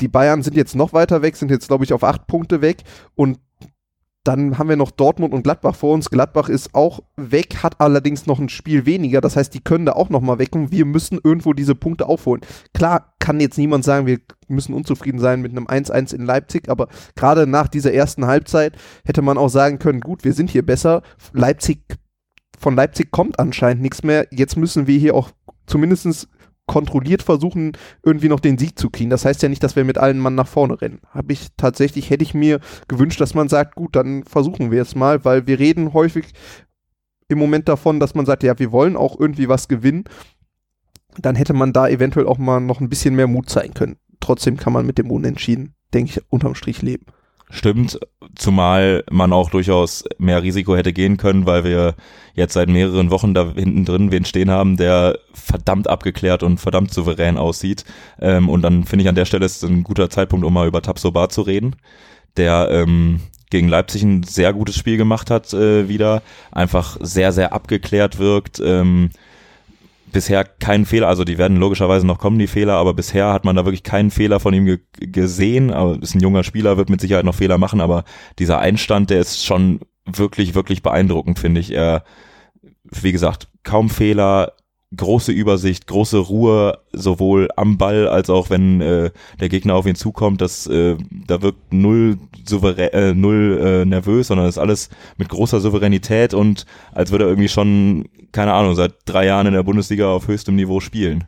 [0.00, 2.82] die Bayern sind jetzt noch weiter weg, sind jetzt, glaube ich, auf acht Punkte weg
[3.14, 3.38] und
[4.24, 6.10] dann haben wir noch Dortmund und Gladbach vor uns.
[6.10, 9.22] Gladbach ist auch weg, hat allerdings noch ein Spiel weniger.
[9.22, 12.06] Das heißt, die können da auch noch mal weg und wir müssen irgendwo diese Punkte
[12.06, 12.42] aufholen.
[12.74, 16.88] Klar kann jetzt niemand sagen, wir müssen unzufrieden sein mit einem 1-1 in Leipzig, aber
[17.16, 21.02] gerade nach dieser ersten Halbzeit hätte man auch sagen können, gut, wir sind hier besser.
[21.32, 21.80] Leipzig,
[22.58, 24.26] von Leipzig kommt anscheinend nichts mehr.
[24.30, 25.30] Jetzt müssen wir hier auch
[25.66, 26.28] zumindest
[26.70, 27.72] kontrolliert versuchen,
[28.04, 29.10] irgendwie noch den Sieg zu kriegen.
[29.10, 31.00] Das heißt ja nicht, dass wir mit allen Mann nach vorne rennen.
[31.10, 34.94] Habe ich tatsächlich, hätte ich mir gewünscht, dass man sagt, gut, dann versuchen wir es
[34.94, 36.26] mal, weil wir reden häufig
[37.26, 40.04] im Moment davon, dass man sagt, ja, wir wollen auch irgendwie was gewinnen.
[41.18, 43.96] Dann hätte man da eventuell auch mal noch ein bisschen mehr Mut zeigen können.
[44.20, 47.06] Trotzdem kann man mit dem Unentschieden, denke ich, unterm Strich leben.
[47.52, 47.98] Stimmt,
[48.36, 51.96] zumal man auch durchaus mehr Risiko hätte gehen können, weil wir
[52.34, 56.94] jetzt seit mehreren Wochen da hinten drin wen stehen haben, der verdammt abgeklärt und verdammt
[56.94, 57.84] souverän aussieht.
[58.20, 60.80] Ähm, und dann finde ich an der Stelle ist ein guter Zeitpunkt, um mal über
[60.80, 61.74] Tabsoba zu reden,
[62.36, 67.52] der ähm, gegen Leipzig ein sehr gutes Spiel gemacht hat äh, wieder, einfach sehr, sehr
[67.52, 68.60] abgeklärt wirkt.
[68.64, 69.10] Ähm,
[70.12, 73.56] bisher keinen Fehler, also die werden logischerweise noch kommen, die Fehler, aber bisher hat man
[73.56, 75.70] da wirklich keinen Fehler von ihm ge gesehen.
[75.70, 78.04] Aber ist ein junger Spieler, wird mit Sicherheit noch Fehler machen, aber
[78.38, 81.72] dieser Einstand, der ist schon wirklich, wirklich beeindruckend, finde ich.
[81.72, 82.04] Er,
[82.82, 84.52] wie gesagt, kaum Fehler,
[84.96, 89.94] große Übersicht, große Ruhe, sowohl am Ball als auch wenn äh, der Gegner auf ihn
[89.94, 90.40] zukommt.
[90.40, 95.60] Das, äh, da wirkt null, souverän, äh, null äh, nervös, sondern ist alles mit großer
[95.60, 100.08] Souveränität und als würde er irgendwie schon, keine Ahnung, seit drei Jahren in der Bundesliga
[100.08, 101.24] auf höchstem Niveau spielen.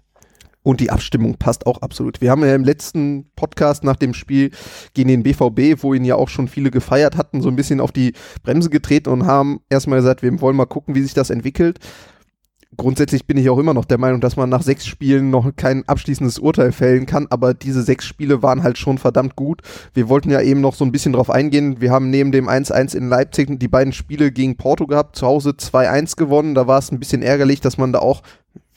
[0.65, 2.21] Und die Abstimmung passt auch absolut.
[2.21, 4.53] Wir haben ja im letzten Podcast nach dem Spiel
[4.95, 7.91] gegen den BVB, wo ihn ja auch schon viele gefeiert hatten, so ein bisschen auf
[7.91, 8.13] die
[8.45, 11.81] Bremse getreten und haben erstmal gesagt, wir wollen mal gucken, wie sich das entwickelt
[12.77, 15.87] grundsätzlich bin ich auch immer noch der Meinung, dass man nach sechs Spielen noch kein
[15.89, 19.63] abschließendes Urteil fällen kann, aber diese sechs Spiele waren halt schon verdammt gut.
[19.95, 21.81] Wir wollten ja eben noch so ein bisschen drauf eingehen.
[21.81, 25.51] Wir haben neben dem 1-1 in Leipzig die beiden Spiele gegen Porto gehabt, zu Hause
[25.51, 26.55] 2-1 gewonnen.
[26.55, 28.23] Da war es ein bisschen ärgerlich, dass man da auch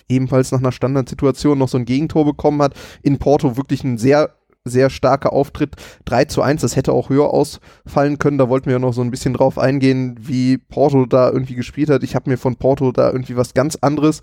[0.08, 2.74] ebenfalls nach einer Standardsituation noch so ein Gegentor bekommen hat.
[3.02, 5.76] In Porto wirklich ein sehr sehr starker Auftritt.
[6.06, 8.38] 3 zu 1, das hätte auch höher ausfallen können.
[8.38, 12.04] Da wollten wir noch so ein bisschen drauf eingehen, wie Porto da irgendwie gespielt hat.
[12.04, 14.22] Ich habe mir von Porto da irgendwie was ganz anderes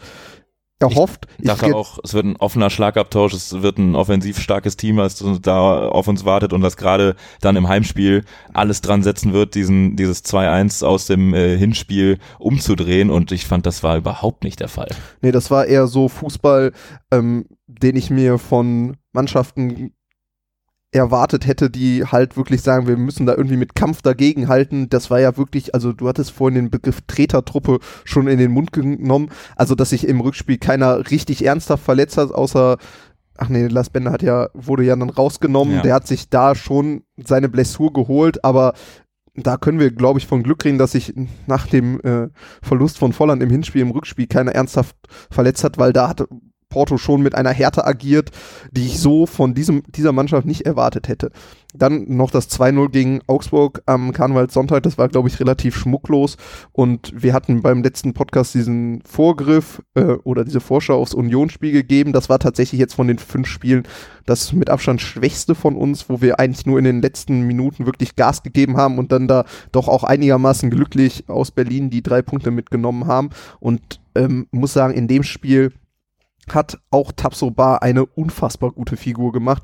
[0.83, 1.27] erhofft.
[1.39, 4.97] Ich dachte ich auch, es wird ein offener Schlagabtausch, es wird ein offensiv starkes Team,
[4.97, 9.55] was da auf uns wartet und das gerade dann im Heimspiel alles dran setzen wird,
[9.55, 14.61] diesen, dieses 2-1 aus dem äh, Hinspiel umzudrehen und ich fand, das war überhaupt nicht
[14.61, 14.89] der Fall.
[15.21, 16.73] Nee, das war eher so Fußball,
[17.11, 19.93] ähm, den ich mir von Mannschaften
[20.93, 24.91] erwartet hätte, die halt wirklich sagen, wir müssen da irgendwie mit Kampf dagegen halten.
[24.91, 28.73] Das war ja wirklich, also du hattest vorhin den Begriff Tretertruppe schon in den Mund
[28.73, 29.31] genommen.
[29.57, 32.77] Also, dass sich im Rückspiel keiner richtig ernsthaft verletzt hat, außer
[33.39, 35.77] ach nee, Lars Bender hat ja, wurde ja dann rausgenommen.
[35.77, 35.83] Ja.
[35.83, 38.75] Der hat sich da schon seine Blessur geholt, aber
[39.35, 41.15] da können wir, glaube ich, von Glück reden, dass sich
[41.47, 42.29] nach dem äh,
[42.61, 44.95] Verlust von Volland im Hinspiel, im Rückspiel keiner ernsthaft
[45.31, 46.29] verletzt hat, weil da hat
[46.73, 48.31] Porto schon mit einer Härte agiert,
[48.71, 51.31] die ich so von diesem, dieser Mannschaft nicht erwartet hätte.
[51.75, 56.37] Dann noch das 2-0 gegen Augsburg am Karnevalssonntag, das war, glaube ich, relativ schmucklos.
[56.73, 62.13] Und wir hatten beim letzten Podcast diesen Vorgriff äh, oder diese Vorschau aufs Unionsspiel gegeben.
[62.13, 63.85] Das war tatsächlich jetzt von den fünf Spielen
[64.27, 68.17] das mit Abstand schwächste von uns, wo wir eigentlich nur in den letzten Minuten wirklich
[68.17, 72.51] Gas gegeben haben und dann da doch auch einigermaßen glücklich aus Berlin die drei Punkte
[72.51, 73.31] mitgenommen haben.
[73.61, 75.73] Und ähm, muss sagen, in dem Spiel
[76.51, 79.63] hat auch Tabsoba eine unfassbar gute Figur gemacht,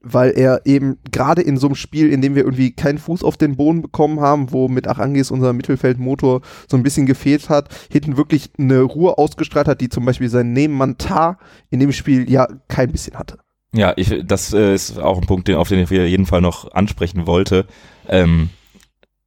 [0.00, 3.36] weil er eben gerade in so einem Spiel, in dem wir irgendwie keinen Fuß auf
[3.36, 8.16] den Boden bekommen haben, wo mit Achangis unser Mittelfeldmotor so ein bisschen gefehlt hat, hinten
[8.16, 11.38] wirklich eine Ruhe ausgestrahlt hat, die zum Beispiel sein Nebenmann Tar
[11.70, 13.38] in dem Spiel ja kein bisschen hatte.
[13.72, 16.72] Ja, ich, das äh, ist auch ein Punkt, auf den ich auf jeden Fall noch
[16.72, 17.66] ansprechen wollte.
[18.08, 18.50] Ähm,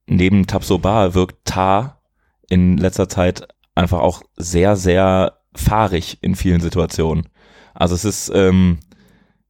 [0.05, 2.01] neben Tabsoba wirkt Tar
[2.49, 7.27] in letzter Zeit einfach auch sehr, sehr fahrig in vielen Situationen.
[7.73, 8.79] Also es ist, ähm,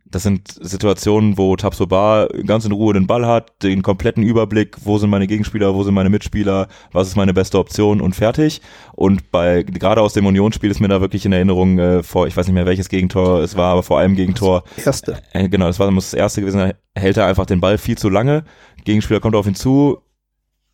[0.06, 4.98] das sind Situationen, wo Tabsoba ganz in Ruhe den Ball hat, den kompletten Überblick, wo
[4.98, 8.62] sind meine Gegenspieler, wo sind meine Mitspieler, was ist meine beste Option und fertig.
[8.94, 12.38] Und bei gerade aus dem Unionsspiel ist mir da wirklich in Erinnerung äh, vor, ich
[12.38, 14.63] weiß nicht mehr welches Gegentor es war, aber vor allem Gegentor.
[14.76, 15.18] Das erste.
[15.34, 16.74] Äh, genau, das war muss das erste gewesen.
[16.96, 18.44] Hält er einfach den Ball viel zu lange.
[18.86, 19.98] Gegenspieler kommt auf ihn zu,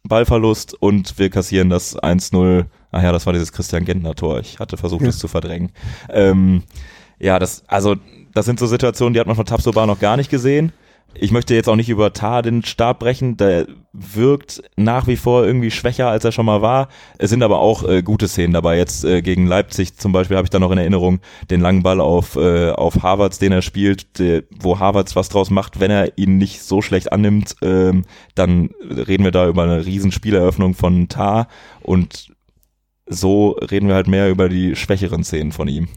[0.04, 4.40] Ballverlust und wir kassieren das 1-0 Ach ja, das war dieses Christian Gentner-Tor.
[4.40, 5.10] Ich hatte versucht, ja.
[5.10, 5.72] es zu verdrängen.
[6.10, 6.64] Ähm,
[7.20, 7.96] ja, das, also,
[8.34, 10.72] das sind so Situationen, die hat man von Tabsoba noch gar nicht gesehen.
[11.16, 13.36] Ich möchte jetzt auch nicht über Tar den Stab brechen.
[13.36, 16.88] Der wirkt nach wie vor irgendwie schwächer, als er schon mal war.
[17.18, 18.78] Es sind aber auch äh, gute Szenen dabei.
[18.78, 22.00] Jetzt äh, gegen Leipzig zum Beispiel habe ich da noch in Erinnerung den langen Ball
[22.00, 25.80] auf, äh, auf Harvards, den er spielt, der, wo Harvards was draus macht.
[25.80, 30.12] Wenn er ihn nicht so schlecht annimmt, ähm, dann reden wir da über eine riesen
[30.12, 31.48] Spieleröffnung von Tar
[31.82, 32.30] und
[33.10, 35.88] so reden wir halt mehr über die schwächeren Szenen von ihm.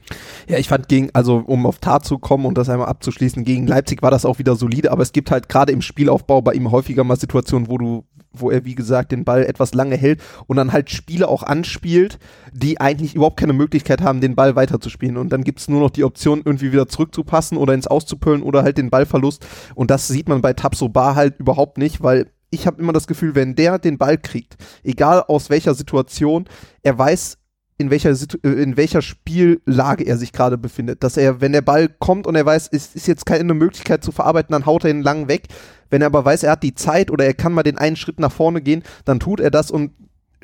[0.48, 3.66] Ja, ich fand gegen, also um auf Tat zu kommen und das einmal abzuschließen, gegen
[3.66, 6.70] Leipzig war das auch wieder solide, aber es gibt halt gerade im Spielaufbau bei ihm
[6.70, 10.56] häufiger mal Situationen, wo du, wo er wie gesagt den Ball etwas lange hält und
[10.56, 12.18] dann halt Spiele auch anspielt,
[12.52, 15.18] die eigentlich überhaupt keine Möglichkeit haben, den Ball weiterzuspielen.
[15.18, 18.62] Und dann gibt es nur noch die Option, irgendwie wieder zurückzupassen oder ins Auszupöllen oder
[18.62, 19.46] halt den Ballverlust.
[19.74, 23.06] Und das sieht man bei Tapso Bar halt überhaupt nicht, weil ich habe immer das
[23.06, 26.46] Gefühl, wenn der den Ball kriegt, egal aus welcher Situation,
[26.82, 27.38] er weiß,
[27.78, 31.02] in welcher, äh, in welcher Spiellage er sich gerade befindet.
[31.02, 34.12] Dass er, wenn der Ball kommt und er weiß, es ist jetzt keine Möglichkeit zu
[34.12, 35.48] verarbeiten, dann haut er ihn lang weg.
[35.90, 38.20] Wenn er aber weiß, er hat die Zeit oder er kann mal den einen Schritt
[38.20, 39.92] nach vorne gehen, dann tut er das und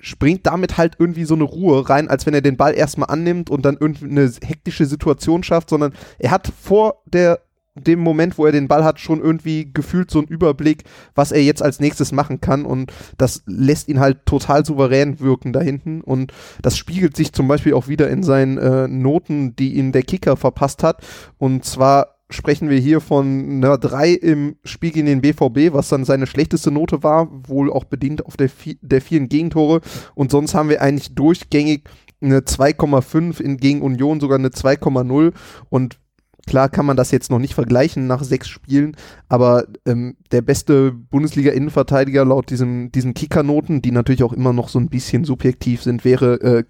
[0.00, 3.50] springt damit halt irgendwie so eine Ruhe rein, als wenn er den Ball erstmal annimmt
[3.50, 7.40] und dann irgendwie eine hektische Situation schafft, sondern er hat vor der
[7.84, 11.42] dem Moment, wo er den Ball hat, schon irgendwie gefühlt so einen Überblick, was er
[11.42, 12.64] jetzt als nächstes machen kann.
[12.64, 16.00] Und das lässt ihn halt total souverän wirken da hinten.
[16.00, 20.02] Und das spiegelt sich zum Beispiel auch wieder in seinen äh, Noten, die ihn der
[20.02, 21.04] Kicker verpasst hat.
[21.38, 26.04] Und zwar sprechen wir hier von einer 3 im Spiel gegen den BVB, was dann
[26.04, 28.50] seine schlechteste Note war, wohl auch bedingt auf der,
[28.82, 29.80] der vielen Gegentore.
[30.14, 31.84] Und sonst haben wir eigentlich durchgängig
[32.20, 35.32] eine 2,5 in gegen Union sogar eine 2,0
[35.70, 35.98] und
[36.48, 38.96] Klar kann man das jetzt noch nicht vergleichen nach sechs Spielen,
[39.28, 44.78] aber ähm, der beste Bundesliga-Innenverteidiger laut diesem, diesen Kickernoten, die natürlich auch immer noch so
[44.78, 46.64] ein bisschen subjektiv sind, wäre äh,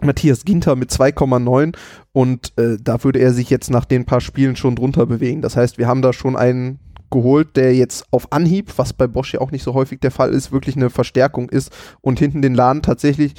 [0.00, 1.76] Matthias Ginter mit 2,9
[2.12, 5.42] und äh, da würde er sich jetzt nach den paar Spielen schon drunter bewegen.
[5.42, 6.78] Das heißt, wir haben da schon einen
[7.10, 10.30] geholt, der jetzt auf Anhieb, was bei Bosch ja auch nicht so häufig der Fall
[10.30, 13.34] ist, wirklich eine Verstärkung ist und hinten den Laden tatsächlich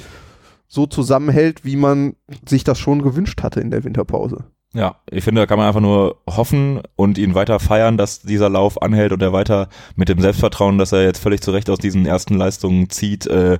[0.68, 2.14] so zusammenhält, wie man
[2.48, 4.44] sich das schon gewünscht hatte in der Winterpause.
[4.76, 8.50] Ja, ich finde, da kann man einfach nur hoffen und ihn weiter feiern, dass dieser
[8.50, 12.04] Lauf anhält und er weiter mit dem Selbstvertrauen, dass er jetzt völlig zurecht aus diesen
[12.04, 13.58] ersten Leistungen zieht, äh,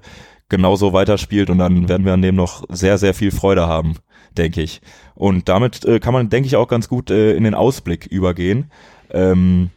[0.50, 3.94] genauso weiterspielt und dann werden wir an dem noch sehr, sehr viel Freude haben,
[4.37, 4.83] denke ich.
[5.14, 8.70] Und damit äh, kann man, denke ich, auch ganz gut äh, in den Ausblick übergehen.
[9.11, 9.70] Ähm,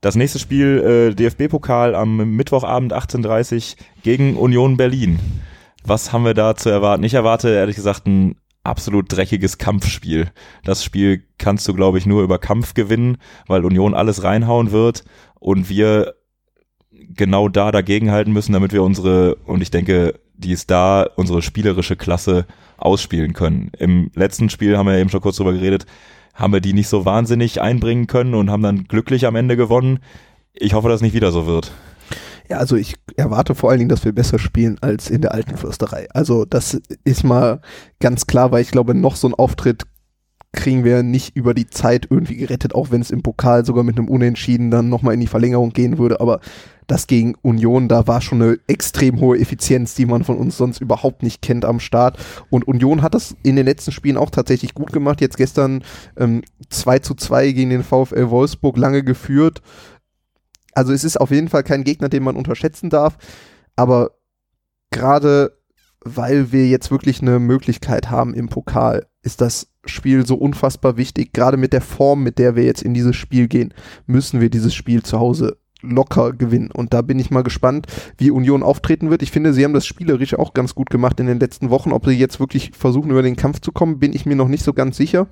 [0.00, 5.18] das nächste Spiel, äh, DFB-Pokal am Mittwochabend 18.30 gegen Union Berlin.
[5.84, 7.02] Was haben wir da zu erwarten?
[7.02, 10.30] Ich erwarte ehrlich gesagt ein absolut dreckiges Kampfspiel.
[10.64, 15.04] Das Spiel kannst du, glaube ich, nur über Kampf gewinnen, weil Union alles reinhauen wird
[15.38, 16.14] und wir
[16.90, 21.96] genau da dagegenhalten müssen, damit wir unsere, und ich denke, die ist da, unsere spielerische
[21.96, 22.46] Klasse
[22.76, 23.70] ausspielen können.
[23.78, 25.86] Im letzten Spiel haben wir eben schon kurz drüber geredet,
[26.34, 30.00] haben wir die nicht so wahnsinnig einbringen können und haben dann glücklich am Ende gewonnen.
[30.52, 31.72] Ich hoffe, dass nicht wieder so wird.
[32.48, 35.56] Ja, also ich erwarte vor allen Dingen, dass wir besser spielen als in der alten
[35.56, 36.08] Fürsterei.
[36.10, 37.60] Also das ist mal
[38.00, 39.84] ganz klar, weil ich glaube, noch so ein Auftritt
[40.54, 43.98] kriegen wir nicht über die Zeit irgendwie gerettet, auch wenn es im Pokal sogar mit
[43.98, 46.20] einem Unentschieden dann nochmal in die Verlängerung gehen würde.
[46.20, 46.40] Aber
[46.86, 50.80] das gegen Union, da war schon eine extrem hohe Effizienz, die man von uns sonst
[50.80, 52.18] überhaupt nicht kennt am Start.
[52.50, 55.20] Und Union hat das in den letzten Spielen auch tatsächlich gut gemacht.
[55.20, 55.82] Jetzt gestern
[56.16, 59.62] ähm, 2 zu 2 gegen den VfL Wolfsburg lange geführt
[60.74, 63.16] also es ist auf jeden Fall kein Gegner, den man unterschätzen darf,
[63.76, 64.12] aber
[64.90, 65.52] gerade
[66.04, 71.32] weil wir jetzt wirklich eine Möglichkeit haben im Pokal, ist das Spiel so unfassbar wichtig.
[71.32, 73.72] Gerade mit der Form, mit der wir jetzt in dieses Spiel gehen,
[74.06, 76.70] müssen wir dieses Spiel zu Hause locker gewinnen.
[76.70, 79.22] Und da bin ich mal gespannt, wie Union auftreten wird.
[79.22, 81.92] Ich finde, sie haben das spielerisch auch ganz gut gemacht in den letzten Wochen.
[81.92, 84.64] Ob sie jetzt wirklich versuchen, über den Kampf zu kommen, bin ich mir noch nicht
[84.64, 85.26] so ganz sicher.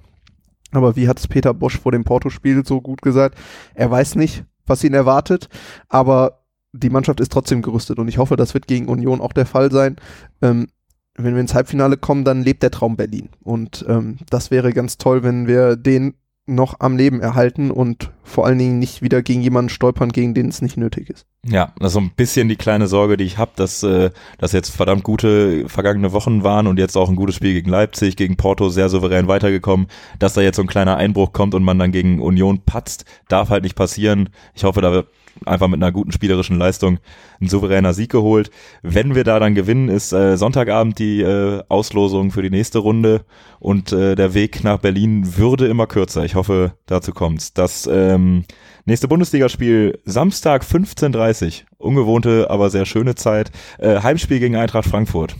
[0.70, 3.38] Aber wie hat es Peter Bosch vor dem Porto-Spiel so gut gesagt?
[3.74, 5.48] Er weiß nicht, was ihn erwartet,
[5.88, 6.40] aber
[6.72, 9.70] die Mannschaft ist trotzdem gerüstet und ich hoffe, das wird gegen Union auch der Fall
[9.70, 9.96] sein.
[10.40, 10.68] Ähm,
[11.14, 14.96] wenn wir ins Halbfinale kommen, dann lebt der Traum Berlin und ähm, das wäre ganz
[14.96, 16.14] toll, wenn wir den
[16.46, 20.48] noch am Leben erhalten und vor allen Dingen nicht wieder gegen jemanden stolpern, gegen den
[20.48, 21.26] es nicht nötig ist.
[21.46, 24.52] Ja, das ist so ein bisschen die kleine Sorge, die ich habe, dass äh, das
[24.52, 28.36] jetzt verdammt gute vergangene Wochen waren und jetzt auch ein gutes Spiel gegen Leipzig, gegen
[28.36, 29.86] Porto sehr souverän weitergekommen,
[30.18, 33.50] dass da jetzt so ein kleiner Einbruch kommt und man dann gegen Union patzt, darf
[33.50, 34.28] halt nicht passieren.
[34.54, 35.04] Ich hoffe, da
[35.44, 36.98] einfach mit einer guten spielerischen Leistung
[37.40, 38.50] ein souveräner Sieg geholt.
[38.82, 43.24] Wenn wir da dann gewinnen, ist äh, Sonntagabend die äh, Auslosung für die nächste Runde
[43.58, 46.24] und äh, der Weg nach Berlin würde immer kürzer.
[46.24, 47.52] Ich hoffe, dazu kommt's.
[47.52, 48.44] Das ähm,
[48.84, 53.50] nächste Bundesligaspiel Samstag 15.30 Ungewohnte, aber sehr schöne Zeit.
[53.78, 55.36] Äh, Heimspiel gegen Eintracht Frankfurt.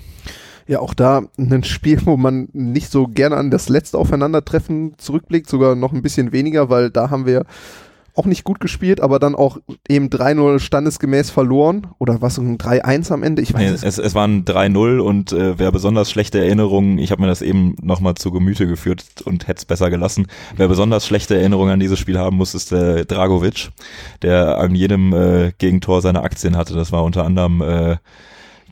[0.66, 5.48] Ja, auch da ein Spiel, wo man nicht so gerne an das letzte Aufeinandertreffen zurückblickt,
[5.48, 7.44] sogar noch ein bisschen weniger, weil da haben wir
[8.14, 11.86] auch nicht gut gespielt, aber dann auch eben 3-0 standesgemäß verloren.
[11.98, 13.40] Oder was, ein 3-1 am Ende?
[13.42, 17.10] Ich weiß nee, es, es, es waren 3-0 und äh, wer besonders schlechte Erinnerungen, ich
[17.10, 21.06] habe mir das eben nochmal zu Gemüte geführt und hätte es besser gelassen, wer besonders
[21.06, 23.70] schlechte Erinnerungen an dieses Spiel haben muss, ist der Dragovic,
[24.20, 26.74] der an jedem äh, Gegentor seine Aktien hatte.
[26.74, 27.96] Das war unter anderem äh,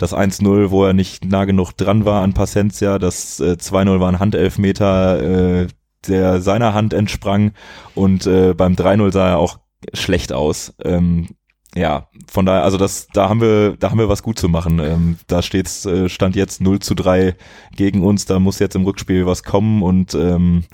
[0.01, 4.09] das 1-0, wo er nicht nah genug dran war an Pacencia, das äh, 2-0 war
[4.11, 5.67] ein Handelfmeter, äh,
[6.07, 7.53] der seiner Hand entsprang
[7.95, 9.59] und äh, beim 3-0 sah er auch
[9.95, 10.75] schlecht aus.
[10.85, 11.29] Ähm,
[11.75, 14.81] ja, von daher, also das, da haben wir, da haben wir was gut zu machen.
[14.81, 17.37] Ähm, da steht's, äh, stand jetzt 0 zu 3
[17.77, 20.65] gegen uns, da muss jetzt im Rückspiel was kommen und ähm,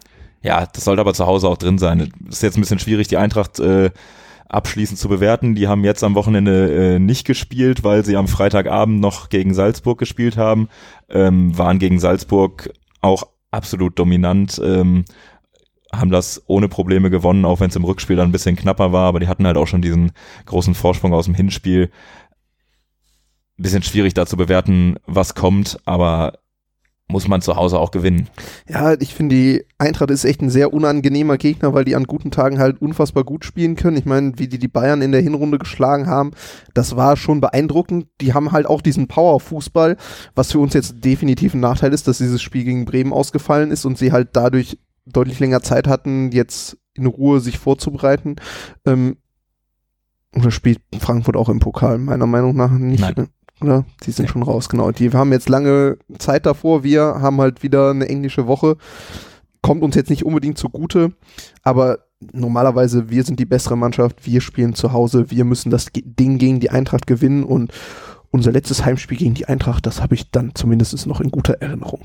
[0.42, 2.12] ja, das sollte aber zu Hause auch drin sein.
[2.28, 3.90] ist jetzt ein bisschen schwierig, die Eintracht äh,
[4.48, 5.54] abschließend zu bewerten.
[5.54, 9.98] Die haben jetzt am Wochenende äh, nicht gespielt, weil sie am Freitagabend noch gegen Salzburg
[9.98, 10.68] gespielt haben,
[11.08, 13.26] ähm, waren gegen Salzburg auch
[13.57, 15.05] absolut dominant, ähm,
[15.92, 19.09] haben das ohne Probleme gewonnen, auch wenn es im Rückspiel dann ein bisschen knapper war,
[19.09, 20.12] aber die hatten halt auch schon diesen
[20.45, 21.90] großen Vorsprung aus dem Hinspiel.
[23.57, 26.38] Bisschen schwierig da zu bewerten, was kommt, aber
[27.09, 28.29] muss man zu Hause auch gewinnen.
[28.69, 32.33] Ja, ich finde, die Eintracht ist echt ein sehr unangenehmer Gegner, weil die an guten
[32.33, 33.97] Tagen halt unfassbar gut spielen können.
[33.97, 36.33] Ich meine, wie die die Bayern in der Hinrunde geschlagen haben,
[36.75, 38.09] das war schon beeindruckend.
[38.21, 39.97] Die haben halt auch diesen Power-Fußball,
[40.35, 43.85] was für uns jetzt definitiv ein Nachteil ist, dass dieses Spiel gegen Bremen ausgefallen ist
[43.85, 48.37] und sie halt dadurch deutlich länger Zeit hatten, jetzt in Ruhe sich vorzubereiten.
[48.85, 49.19] Ähm,
[50.35, 51.99] oder spielt Frankfurt auch im Pokal?
[51.99, 53.01] Meiner Meinung nach nicht.
[53.01, 53.14] Nein.
[53.16, 53.29] Ne?
[53.61, 53.85] Oder?
[54.05, 54.90] Die sind schon raus, genau.
[54.90, 56.85] Die haben jetzt lange Zeit davor.
[56.85, 58.77] Wir haben halt wieder eine englische Woche.
[59.62, 61.12] Kommt uns jetzt nicht unbedingt zugute,
[61.62, 61.99] aber
[62.33, 64.27] normalerweise wir sind die bessere Mannschaft.
[64.27, 65.31] Wir spielen zu Hause.
[65.31, 67.73] Wir müssen das Ding gegen die Eintracht gewinnen und
[68.31, 72.03] unser letztes Heimspiel gegen die Eintracht, das habe ich dann zumindest noch in guter Erinnerung.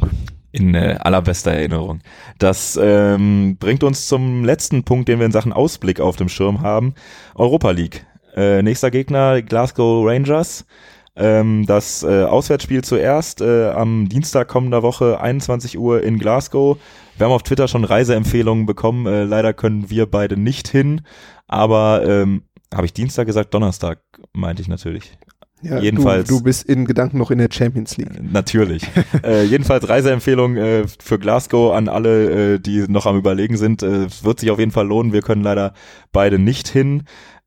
[0.51, 2.01] In äh, allerbester Erinnerung.
[2.39, 6.61] Das ähm, bringt uns zum letzten Punkt, den wir in Sachen Ausblick auf dem Schirm
[6.61, 6.93] haben.
[7.35, 8.05] Europa League.
[8.35, 10.65] Äh, nächster Gegner Glasgow Rangers.
[11.15, 16.77] Ähm, das äh, Auswärtsspiel zuerst äh, am Dienstag kommender Woche 21 Uhr in Glasgow.
[17.17, 19.05] Wir haben auf Twitter schon Reiseempfehlungen bekommen.
[19.07, 21.01] Äh, leider können wir beide nicht hin.
[21.47, 22.43] Aber ähm,
[22.73, 23.53] habe ich Dienstag gesagt?
[23.53, 23.99] Donnerstag
[24.31, 25.17] meinte ich natürlich.
[25.61, 28.19] Ja, Jedenfalls- Du, du bist in Gedanken noch in der Champions League.
[28.23, 28.83] Natürlich.
[29.23, 33.83] äh, jedenfalls Reiseempfehlung äh, für Glasgow an alle, äh, die noch am Überlegen sind.
[33.83, 35.13] Äh, es wird sich auf jeden Fall lohnen.
[35.13, 35.73] Wir können leider
[36.11, 37.03] beide nicht hin.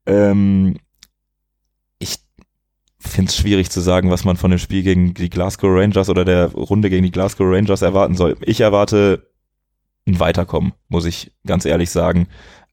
[0.07, 0.77] Ähm,
[3.07, 6.25] finde es schwierig zu sagen, was man von dem Spiel gegen die Glasgow Rangers oder
[6.25, 8.37] der Runde gegen die Glasgow Rangers erwarten soll.
[8.41, 9.31] Ich erwarte
[10.07, 12.29] ein Weiterkommen, muss ich ganz ehrlich sagen.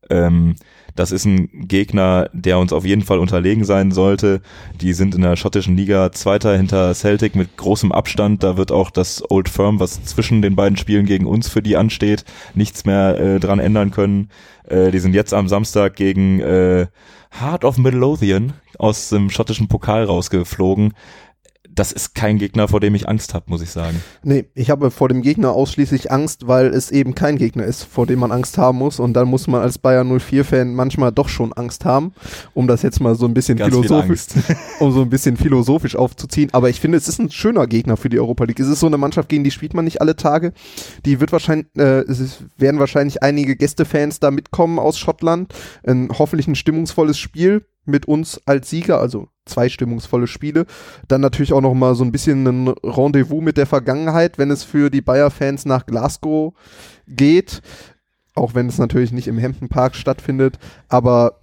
[0.09, 0.55] Ähm,
[0.95, 4.41] das ist ein Gegner, der uns auf jeden Fall unterlegen sein sollte.
[4.79, 8.43] Die sind in der schottischen Liga Zweiter hinter Celtic mit großem Abstand.
[8.43, 11.77] Da wird auch das Old Firm, was zwischen den beiden Spielen gegen uns für die
[11.77, 14.29] ansteht, nichts mehr äh, dran ändern können.
[14.67, 16.87] Äh, die sind jetzt am Samstag gegen äh,
[17.39, 20.93] Heart of Midlothian aus dem schottischen Pokal rausgeflogen.
[21.73, 24.01] Das ist kein Gegner, vor dem ich Angst habe, muss ich sagen.
[24.23, 28.05] Nee, ich habe vor dem Gegner ausschließlich Angst, weil es eben kein Gegner ist, vor
[28.05, 28.99] dem man Angst haben muss.
[28.99, 32.13] Und dann muss man als Bayern 04-Fan manchmal doch schon Angst haben,
[32.53, 34.25] um das jetzt mal so ein bisschen Ganz philosophisch,
[34.79, 36.49] um so ein bisschen philosophisch aufzuziehen.
[36.51, 38.59] Aber ich finde, es ist ein schöner Gegner für die Europa League.
[38.59, 40.53] Es ist so eine Mannschaft, gegen die spielt man nicht alle Tage.
[41.05, 45.53] Die wird wahrscheinlich, äh, es ist, werden wahrscheinlich einige Gästefans da mitkommen aus Schottland.
[45.85, 50.65] Ein hoffentlich ein stimmungsvolles Spiel mit uns als Sieger, also zwei stimmungsvolle Spiele.
[51.07, 54.63] Dann natürlich auch noch mal so ein bisschen ein Rendezvous mit der Vergangenheit, wenn es
[54.63, 56.53] für die Bayer-Fans nach Glasgow
[57.07, 57.61] geht.
[58.33, 60.57] Auch wenn es natürlich nicht im Hampton Park stattfindet.
[60.87, 61.41] Aber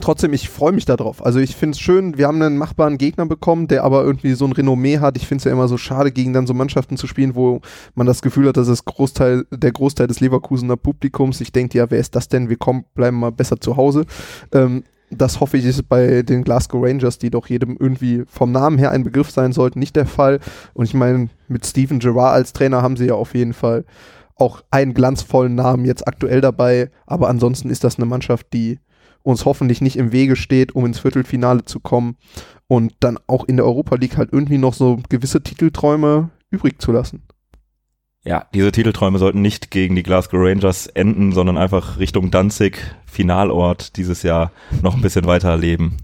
[0.00, 1.24] trotzdem, ich freue mich darauf.
[1.24, 4.44] Also ich finde es schön, wir haben einen machbaren Gegner bekommen, der aber irgendwie so
[4.44, 5.16] ein Renommee hat.
[5.16, 7.60] Ich finde es ja immer so schade, gegen dann so Mannschaften zu spielen, wo
[7.94, 11.90] man das Gefühl hat, dass es Großteil, der Großteil des Leverkusener Publikums, ich denke, ja,
[11.90, 12.48] wer ist das denn?
[12.48, 14.04] Wir kommen, bleiben mal besser zu Hause.
[14.52, 18.78] Ähm, das hoffe ich ist bei den Glasgow Rangers, die doch jedem irgendwie vom Namen
[18.78, 20.40] her ein Begriff sein sollten, nicht der Fall.
[20.74, 23.84] Und ich meine, mit Steven Gerrard als Trainer haben sie ja auf jeden Fall
[24.36, 26.90] auch einen glanzvollen Namen jetzt aktuell dabei.
[27.06, 28.78] Aber ansonsten ist das eine Mannschaft, die
[29.22, 32.16] uns hoffentlich nicht im Wege steht, um ins Viertelfinale zu kommen
[32.66, 36.92] und dann auch in der Europa League halt irgendwie noch so gewisse Titelträume übrig zu
[36.92, 37.22] lassen.
[38.24, 43.96] Ja, diese Titelträume sollten nicht gegen die Glasgow Rangers enden, sondern einfach Richtung Danzig, Finalort
[43.96, 44.50] dieses Jahr,
[44.82, 45.96] noch ein bisschen weiter leben.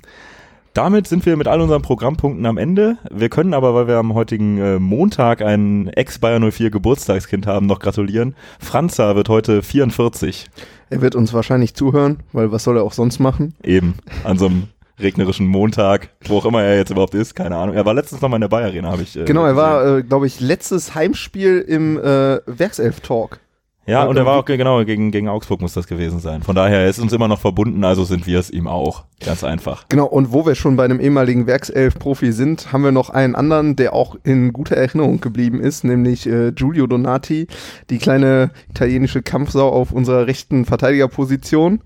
[0.75, 2.99] Damit sind wir mit all unseren Programmpunkten am Ende.
[3.09, 7.79] Wir können aber, weil wir am heutigen äh, Montag ein Ex-Bayer 04 Geburtstagskind haben, noch
[7.79, 8.35] gratulieren.
[8.59, 10.51] Franza wird heute 44.
[10.91, 13.55] Er wird uns wahrscheinlich zuhören, weil was soll er auch sonst machen?
[13.63, 14.65] Eben, an so einem
[14.99, 17.75] regnerischen Montag, wo auch immer er jetzt überhaupt ist, keine Ahnung.
[17.75, 19.17] Er war letztens noch mal in der Bayer Arena, habe ich.
[19.17, 23.41] Äh, Genau, er war, äh, glaube ich, letztes Heimspiel im äh, Werkself-Talk.
[23.87, 26.43] Ja, und er war auch, ge- genau, gegen, gegen Augsburg muss das gewesen sein.
[26.43, 29.05] Von daher, er ist uns immer noch verbunden, also sind wir es ihm auch.
[29.23, 29.85] Ganz einfach.
[29.91, 33.77] Genau, und wo wir schon bei einem ehemaligen Werkself-Profi sind, haben wir noch einen anderen,
[33.77, 37.47] der auch in guter Erinnerung geblieben ist, nämlich äh, Giulio Donati,
[37.91, 41.83] die kleine italienische Kampfsau auf unserer rechten Verteidigerposition.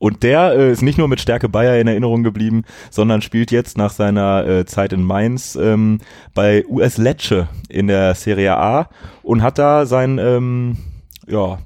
[0.00, 3.76] Und der äh, ist nicht nur mit Stärke Bayer in Erinnerung geblieben, sondern spielt jetzt
[3.76, 5.98] nach seiner äh, Zeit in Mainz ähm,
[6.32, 8.88] bei US Lecce in der Serie A
[9.22, 10.78] und hat da sein, ähm,
[11.28, 11.58] ja,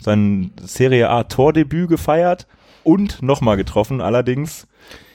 [0.00, 2.46] sein Serie A Tordebüt gefeiert
[2.84, 4.68] und nochmal getroffen, allerdings.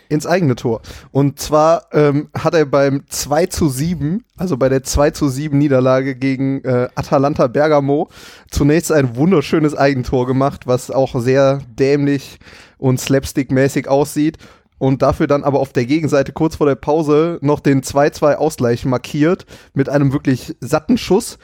[0.09, 0.81] ins eigene Tor.
[1.11, 5.57] Und zwar ähm, hat er beim 2 zu 7, also bei der 2 zu 7
[5.57, 8.09] Niederlage gegen äh, Atalanta Bergamo,
[8.51, 12.37] zunächst ein wunderschönes Eigentor gemacht, was auch sehr dämlich
[12.77, 14.37] und slapstick-mäßig aussieht.
[14.77, 18.85] Und dafür dann aber auf der Gegenseite kurz vor der Pause noch den 2-2 Ausgleich
[18.85, 21.37] markiert mit einem wirklich satten Schuss.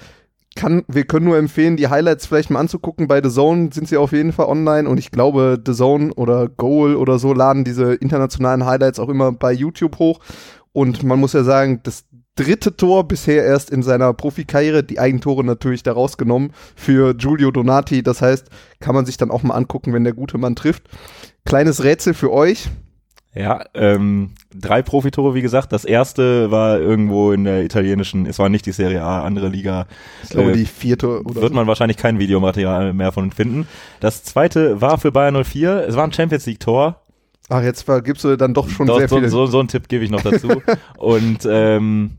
[0.56, 3.08] Kann, wir können nur empfehlen, die Highlights vielleicht mal anzugucken.
[3.08, 6.50] Bei The Zone sind sie auf jeden Fall online und ich glaube, The Zone oder
[6.50, 10.20] Goal oder so laden diese internationalen Highlights auch immer bei YouTube hoch.
[10.74, 12.04] Und man muss ja sagen, das
[12.36, 18.04] dritte Tor bisher erst in seiner Profikarriere, die Eigentore natürlich da rausgenommen für Giulio Donati.
[18.04, 18.48] Das heißt,
[18.80, 20.84] kann man sich dann auch mal angucken, wenn der gute Mann trifft.
[21.46, 22.70] Kleines Rätsel für euch.
[23.34, 25.72] Ja, ähm, drei Profitore, wie gesagt.
[25.72, 29.88] Das erste war irgendwo in der italienischen, es war nicht die Serie A, andere Liga.
[30.24, 33.68] Ich glaube, äh, die vierte oder Wird man wahrscheinlich kein Videomaterial mehr von finden.
[34.02, 35.86] Das zweite war für Bayern 04.
[35.88, 37.01] Es war ein Champions League Tor.
[37.52, 39.30] Ach, jetzt gibst du dann doch schon doch, sehr so, viele.
[39.30, 40.62] So, so einen Tipp gebe ich noch dazu.
[40.98, 42.12] Und ähm,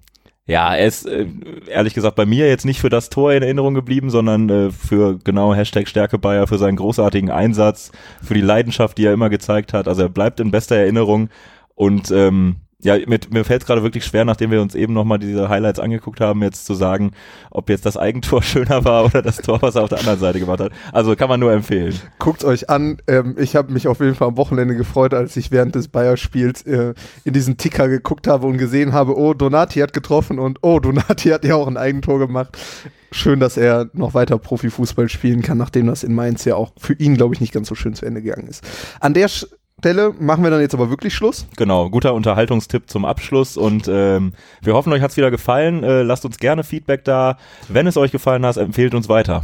[0.45, 1.27] ja, er ist äh,
[1.69, 5.19] ehrlich gesagt bei mir jetzt nicht für das Tor in Erinnerung geblieben, sondern äh, für
[5.25, 9.73] genau Hashtag Stärke Bayer, für seinen großartigen Einsatz, für die Leidenschaft, die er immer gezeigt
[9.73, 9.89] hat.
[9.89, 11.31] Also er bleibt in bester Erinnerung
[11.75, 15.19] und ähm, ja, mit, mir fällt es gerade wirklich schwer, nachdem wir uns eben nochmal
[15.19, 17.13] diese Highlights angeguckt haben, jetzt zu sagen,
[17.51, 20.41] ob jetzt das Eigentor schöner war oder das Tor, was er auf der anderen Seite
[20.41, 20.73] gemacht hat.
[20.93, 21.95] Also kann man nur empfehlen.
[22.19, 22.99] Guckt euch an.
[23.07, 26.63] Ähm, ich habe mich auf jeden Fall am Wochenende gefreut, als ich während des Bayer-Spiels
[26.63, 30.81] äh, in diesen Ticker geguckt habe und gesehen habe, oh, Donati hat getroffen und oh,
[30.81, 32.59] Donati hat ja auch ein Eigentor gemacht.
[33.13, 36.95] Schön, dass er noch weiter Profifußball spielen kann, nachdem das in Mainz ja auch für
[36.95, 38.65] ihn, glaube ich, nicht ganz so schön zu Ende gegangen ist.
[39.01, 39.29] An der
[39.81, 41.47] Stelle machen wir dann jetzt aber wirklich Schluss.
[41.57, 45.83] Genau, guter Unterhaltungstipp zum Abschluss und ähm, wir hoffen, euch hat's wieder gefallen.
[45.83, 47.37] Äh, lasst uns gerne Feedback da.
[47.69, 49.43] Wenn es euch gefallen hat, empfehlt uns weiter.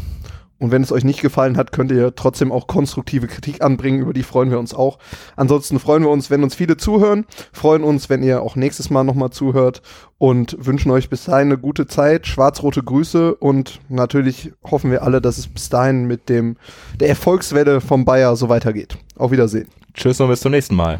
[0.59, 4.12] Und wenn es euch nicht gefallen hat, könnt ihr trotzdem auch konstruktive Kritik anbringen, über
[4.12, 4.98] die freuen wir uns auch.
[5.36, 9.04] Ansonsten freuen wir uns, wenn uns viele zuhören, freuen uns, wenn ihr auch nächstes Mal
[9.04, 9.82] nochmal zuhört
[10.18, 15.20] und wünschen euch bis dahin eine gute Zeit, schwarz-rote Grüße und natürlich hoffen wir alle,
[15.20, 16.56] dass es bis dahin mit dem
[16.98, 18.98] der Erfolgswelle vom Bayer so weitergeht.
[19.16, 19.68] Auf Wiedersehen.
[19.94, 20.98] Tschüss und bis zum nächsten Mal.